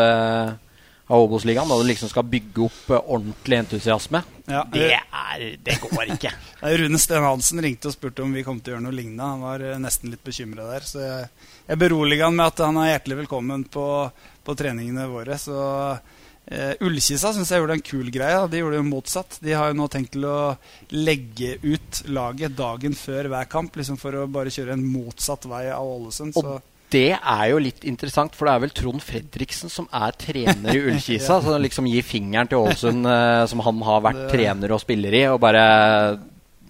[1.13, 4.23] av Obos-ligaen, da du liksom skal bygge opp ordentlig entusiasme.
[4.45, 6.33] Ja, det, er, det, går ikke.
[6.79, 9.27] Rune Sten Hansen ringte og spurte om vi kom til å gjøre noe lignende.
[9.35, 10.87] Han var uh, nesten litt bekymra der.
[10.87, 11.29] Så jeg,
[11.69, 13.85] jeg beroliger han med at han er hjertelig velkommen på,
[14.43, 15.37] på treningene våre.
[15.39, 18.43] Så uh, Ullkisa syns jeg gjorde en kul greie.
[18.51, 19.39] De gjorde jo motsatt.
[19.45, 20.37] De har jo nå tenkt til å
[20.91, 25.69] legge ut laget dagen før hver kamp, liksom for å bare kjøre en motsatt vei
[25.71, 26.35] av Ålesund.
[26.35, 26.59] Så
[26.93, 30.83] det er jo litt interessant, for det er vel Trond Fredriksen som er trener i
[30.91, 31.39] Ullkisa.
[31.39, 31.41] ja.
[31.43, 34.29] Som liksom gir fingeren til Ålesund, uh, som han har vært det...
[34.35, 35.65] trener og spiller i, og bare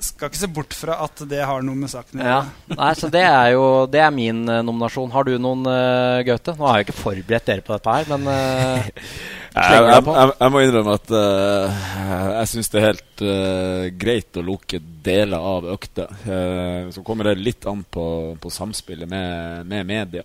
[0.04, 2.26] skal ikke se bort fra at det har noe med saken å.
[2.28, 2.39] Ja.
[2.74, 5.12] Nei, så det er jo det er min uh, nominasjon.
[5.14, 6.56] Har du noen, uh, Gaute?
[6.60, 9.04] Nå har jeg ikke forberedt dere på dette her, men uh, jeg,
[9.54, 11.86] jeg, jeg, jeg, må innrømme at uh,
[12.39, 16.08] jeg syns det er helt uh, greit å lukke deler av økta.
[16.95, 18.06] så kommer det litt an på,
[18.39, 20.24] på samspillet med, med media.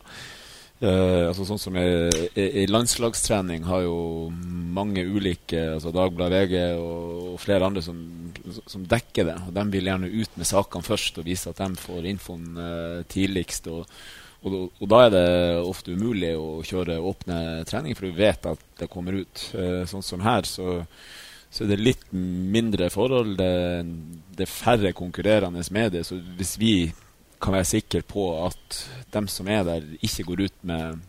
[0.78, 1.86] Uh, altså sånn som i,
[2.38, 7.98] i, i, landslagstrening har jo mange ulike altså Dagbladet, VG og, og, flere andre som,
[8.60, 9.34] som, dekker det.
[9.48, 13.00] og De vil gjerne ut med sakene først og vise at de får infoen uh,
[13.10, 13.66] tidligst.
[13.74, 13.90] Og,
[14.46, 15.26] og, og, da er det
[15.64, 19.48] ofte umulig å kjøre åpne treninger, for du vet at det kommer ut.
[19.58, 20.78] Uh, sånn som her, så,
[21.50, 23.34] så det litt mindre forhold.
[23.42, 23.52] Det,
[24.38, 26.06] det er færre konkurrerende medier.
[26.06, 26.74] Så hvis vi
[27.42, 28.78] kan være sikre på at
[29.14, 31.02] dem som er der, ikke går ut med,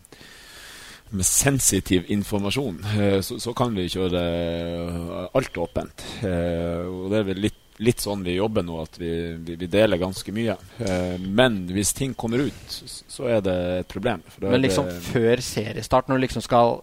[1.10, 2.82] med sensitiv informasjon.
[2.98, 4.22] Eh, så, så, kan vi kjøre
[5.36, 6.06] alt åpent.
[6.26, 9.12] Eh, og det er vel litt, litt sånn vi jobber nå, at vi,
[9.46, 10.56] vi, deler ganske mye.
[10.84, 14.24] Eh, men hvis ting kommer ut, så er det et problem.
[14.44, 16.80] Men liksom det, før seriestart, når du liksom skal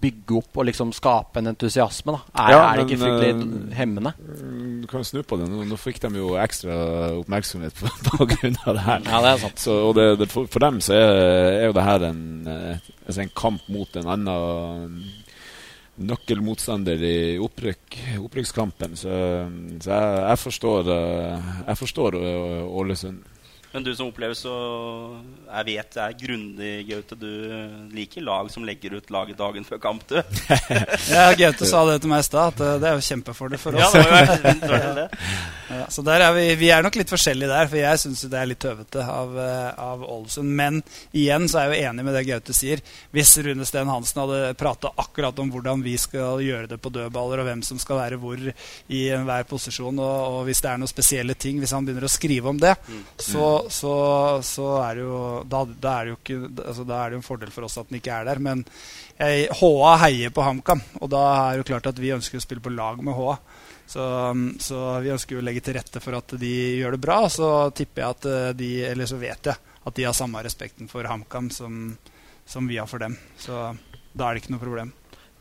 [0.00, 2.14] bygge opp og liksom skape en entusiasme?
[2.16, 2.22] da?
[2.42, 4.12] Er, ja, er det ikke fryktelig uh, hemmende?
[4.82, 5.48] Du kan snu på det.
[5.50, 6.76] Nå, nå fikk de jo ekstra
[7.20, 9.06] oppmerksomhet på, på grunn av det her.
[9.06, 9.62] Ja, det er sant.
[9.62, 11.12] Så, og det, det, for, for, dem så er,
[11.52, 14.98] er, jo det her en, eh, altså en kamp mot en annen
[15.96, 18.98] nøkkelmotstander i opprykk, opprykkskampen.
[19.00, 19.14] Så,
[19.80, 22.20] så jeg, jeg, forstår, eh, jeg forstår
[22.66, 23.24] Ålesund.
[23.72, 24.52] Men du som opplever så
[25.50, 27.18] Jeg vet det er grundig, Gaute.
[27.18, 27.30] Du
[27.92, 30.16] liker lag som legger ut laget dagen før kamp, du.
[31.14, 33.76] ja, Gaute sa det til meg i stad, at eh, det er jo kjempefordel for
[33.76, 33.96] oss.
[33.96, 35.08] ja, det var det.
[35.70, 38.38] Ja, så der er vi, vi er nok litt forskjellige der, for jeg syns det
[38.40, 40.52] er litt tøvete av, eh, av Ålesund.
[40.58, 40.80] Men
[41.16, 42.82] igjen så er jeg jo enig med det Gaute sier.
[43.14, 47.42] Hvis Rune Steen Hansen hadde prata akkurat om hvordan vi skal gjøre det på dødballer,
[47.42, 50.92] og hvem som skal være hvor i enhver posisjon, og, og hvis det er noen
[50.92, 53.02] spesielle ting, hvis han begynner å skrive om det, mm.
[53.28, 53.94] så så,
[54.44, 57.22] så er det jo da, da, er det jo ikke, altså, da er det jo
[57.22, 58.42] en fordel for oss at den ikke er der.
[58.42, 58.64] Men
[59.16, 62.44] jeg, HA heier på HamKam, og da er det jo klart at vi ønsker å
[62.44, 63.38] spille på lag med HA.
[63.86, 64.02] Så,
[64.58, 67.20] så, vi ønsker å legge til rette for at de gjør det bra.
[67.30, 70.90] Så tipper jeg at eh, de, eller så vet jeg at de har samme respekten
[70.90, 71.92] for HamKam som,
[72.46, 73.14] som vi har for dem.
[73.38, 73.54] Så
[74.16, 74.94] da er det ikke noe problem.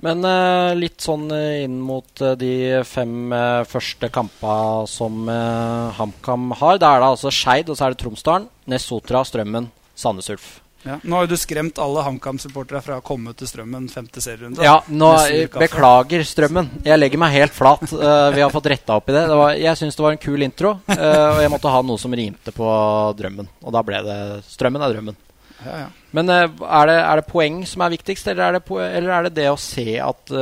[0.04, 2.52] Men eh, litt sånn eh, inn mot eh, de
[2.88, 6.82] fem eh, første kampene som eh, HamKam har.
[6.84, 10.52] Da er det altså Skeid, og så er det Tromsdalen, Nessotra, Strømmen, Sandnes Ulf.
[10.86, 11.00] Ja.
[11.02, 14.62] Nå har jo du skremt alle HamKam-supportere fra å komme til Strømmen femte serierunde.
[14.62, 15.10] Ja, nå.
[15.58, 16.70] Beklager, Strømmen.
[16.86, 17.82] Jeg legger meg helt flat.
[17.90, 19.24] Uh, vi har fått retta opp i det.
[19.32, 22.02] det var, jeg syns det var en kul intro, uh, og jeg måtte ha noe
[22.02, 22.68] som rimte på
[23.18, 23.50] drømmen.
[23.66, 24.18] Og da ble det
[24.52, 25.18] Strømmen er drømmen.
[25.66, 25.88] Ja, ja.
[26.14, 29.28] Men uh, er, det, er det poeng som er viktigst, eller er det, eller er
[29.28, 30.36] det det å se at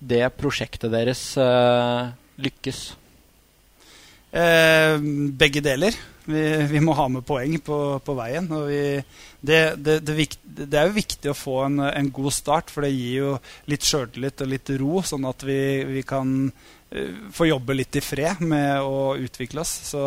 [0.00, 1.26] det prosjektet deres
[2.40, 2.80] lykkes?
[4.32, 6.00] Begge deler.
[6.24, 8.46] Vi, vi må ha med poeng på, på veien.
[8.68, 8.82] Vi,
[9.40, 12.92] det, det, det, det er jo viktig å få en, en god start, for det
[12.94, 13.32] gir jo
[13.70, 18.04] litt sjøltillit og litt ro, sånn at vi, vi kan eh, få jobbe litt i
[18.04, 19.74] fred med å utvikle oss.
[19.90, 20.04] Så,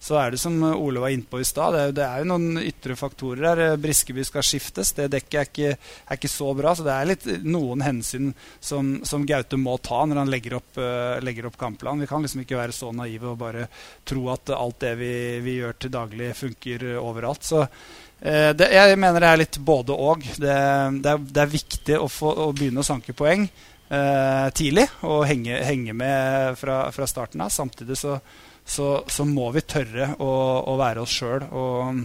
[0.00, 2.94] så er det som Ole var innpå i stad, det, det er jo noen ytre
[2.96, 3.60] faktorer her.
[3.66, 4.94] Eh, Briskeby skal skiftes.
[4.96, 6.72] Det dekket er ikke, er ikke så bra.
[6.72, 8.30] Så det er litt noen hensyn
[8.64, 12.00] som, som Gaute må ta når han legger opp, uh, legger opp kampplanen.
[12.00, 13.66] Vi kan liksom ikke være så naive og bare
[14.08, 15.12] tro at alt det vi,
[15.44, 17.44] vi gjør til daglig, funker eh, overalt.
[17.44, 20.24] Så uh, det, jeg mener det er litt både og.
[20.40, 20.56] Det,
[21.04, 23.50] det, er, er viktig å, få, å begynne å sanke poeng
[23.90, 27.52] eh, tidlig og henge, henge med fra, fra starten av.
[27.52, 28.18] Samtidig så,
[28.64, 30.30] så, så må vi tørre å,
[30.70, 32.04] å være oss sjøl og,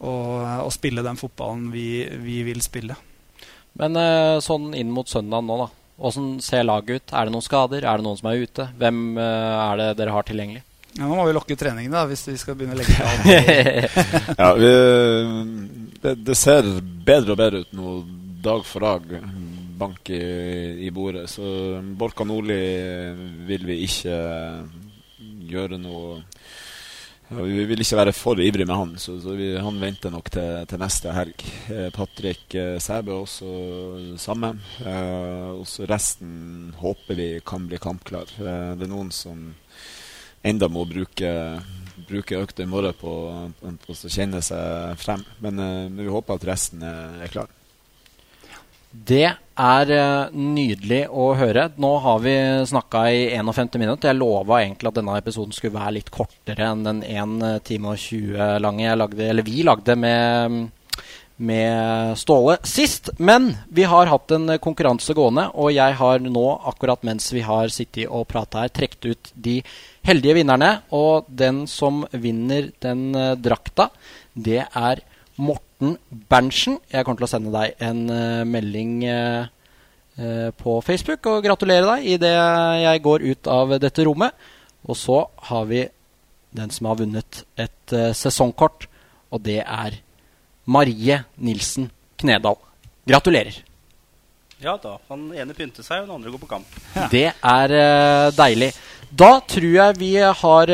[0.00, 0.30] og,
[0.64, 2.96] og spille den fotballen vi, vi vil spille.
[3.78, 5.68] Men eh, sånn inn mot søndag nå, da.
[6.00, 7.12] Åssen ser laget ut?
[7.12, 7.84] Er det noen skader?
[7.84, 8.66] Er det noen som er ute?
[8.80, 10.64] Hvem eh, er det dere har tilgjengelig?
[10.96, 13.12] Ja, nå må vi lokke treningen, da, hvis vi skal begynne å legge av.
[14.40, 14.70] Ja, vi,
[16.02, 16.66] det, det ser
[17.06, 17.94] bedre og bedre ut nå,
[18.42, 19.06] dag for dag.
[19.80, 20.24] Bank i,
[20.86, 21.28] i bordet.
[21.30, 21.44] Så
[22.00, 22.58] Borka Nordli
[23.48, 24.16] vil vi ikke
[25.52, 26.20] gjøre noe
[27.30, 30.30] ja, Vi vil ikke være for ivrig med han, så, så vi, han venter nok
[30.34, 31.44] til, til neste helg.
[31.70, 33.50] Eh, Patrick eh, Sæbø også
[34.18, 34.56] samme.
[34.82, 38.34] Eh, også resten håper vi kan bli kampklar.
[38.40, 39.52] Eh, det er noen som
[40.42, 41.30] enda må bruke,
[42.08, 43.14] bruke økta i morgen på,
[43.60, 45.24] på, å kjenne seg frem.
[45.44, 47.59] Men, eh, men vi håper at resten er, er klar.
[48.90, 49.28] Det
[49.60, 51.68] er eh, nydelig å høre.
[51.78, 52.34] Nå har vi
[52.66, 54.10] snakka i 51 minutter.
[54.10, 58.02] Jeg lova egentlig at denne episoden skulle være litt kortere enn den 1 time og
[58.02, 60.56] 20 lange lagde, vi lagde med,
[61.38, 63.12] med Ståle sist.
[63.22, 67.70] Men vi har hatt en konkurranse gående, og jeg har nå, akkurat mens vi har
[67.70, 69.60] sittet og prata her, trukket ut de
[70.08, 70.80] heldige vinnerne.
[70.90, 73.92] Og den som vinner den eh, drakta,
[74.34, 75.06] det er
[75.40, 75.96] Morten
[76.30, 76.78] Berntsen.
[76.92, 79.46] Jeg kommer til å sende deg en uh, melding eh,
[80.60, 82.34] på Facebook og gratulere deg idet
[82.82, 84.36] jeg går ut av dette rommet.
[84.84, 85.86] Og så har vi
[86.56, 88.84] den som har vunnet et uh, sesongkort,
[89.32, 89.96] og det er
[90.68, 91.88] Marie Nilsen
[92.20, 92.58] Knedal.
[93.08, 93.62] Gratulerer.
[94.60, 94.98] Ja da.
[95.08, 96.78] Han ene pynter seg, og den andre går på kamp.
[97.14, 97.76] Det er
[98.36, 98.74] deilig.
[99.08, 100.72] Da tror jeg vi har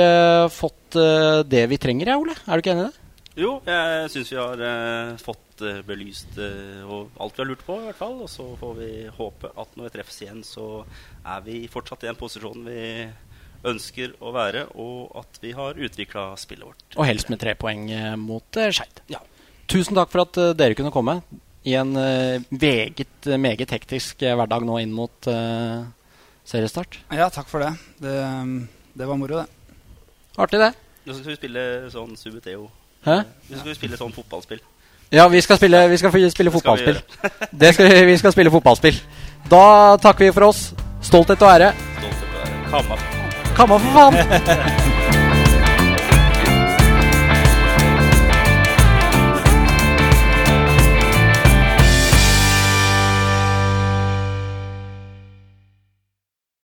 [0.51, 0.99] fått
[1.47, 2.35] det vi trenger, jeg, Ole.
[2.43, 3.06] Er du ikke enig i det?
[3.37, 7.65] Jo, jeg syns vi har eh, fått eh, belyst eh, og alt vi har lurt
[7.67, 8.17] på, i hvert fall.
[8.25, 10.69] Og så får vi håpe at når vi treffes igjen, så
[11.21, 12.87] er vi fortsatt i den posisjonen vi
[13.67, 16.87] ønsker å være, og at vi har utvikla spillet vårt.
[16.97, 19.03] Og helst med tre poeng eh, mot uh, Skeid.
[19.13, 19.21] Ja.
[19.69, 21.19] Tusen takk for at eh, dere kunne komme
[21.67, 25.83] i en eh, veget, meget hektisk eh, hverdag nå inn mot eh,
[26.47, 27.01] seriestart.
[27.11, 27.73] Ja, takk for det.
[27.99, 28.17] Det,
[28.95, 29.79] det var moro, det.
[30.39, 30.73] Artig, det.
[31.07, 32.69] Nå skal vi spille sånn Subuteo.
[33.07, 33.17] Hæ?
[33.51, 34.61] Nå skal vi spille sånn fotballspill.
[35.15, 36.97] Ja, vi skal spille, vi skal spille Det skal vi fotballspill.
[37.61, 38.99] Det skal, vi- vi skal spille fotballspill.
[39.51, 40.73] Da takker vi for oss.
[41.03, 41.73] Stolthet og ære.
[41.99, 42.65] Stolt ære.
[42.71, 43.55] å for faen.
[43.57, 44.83] Kamma, for faen!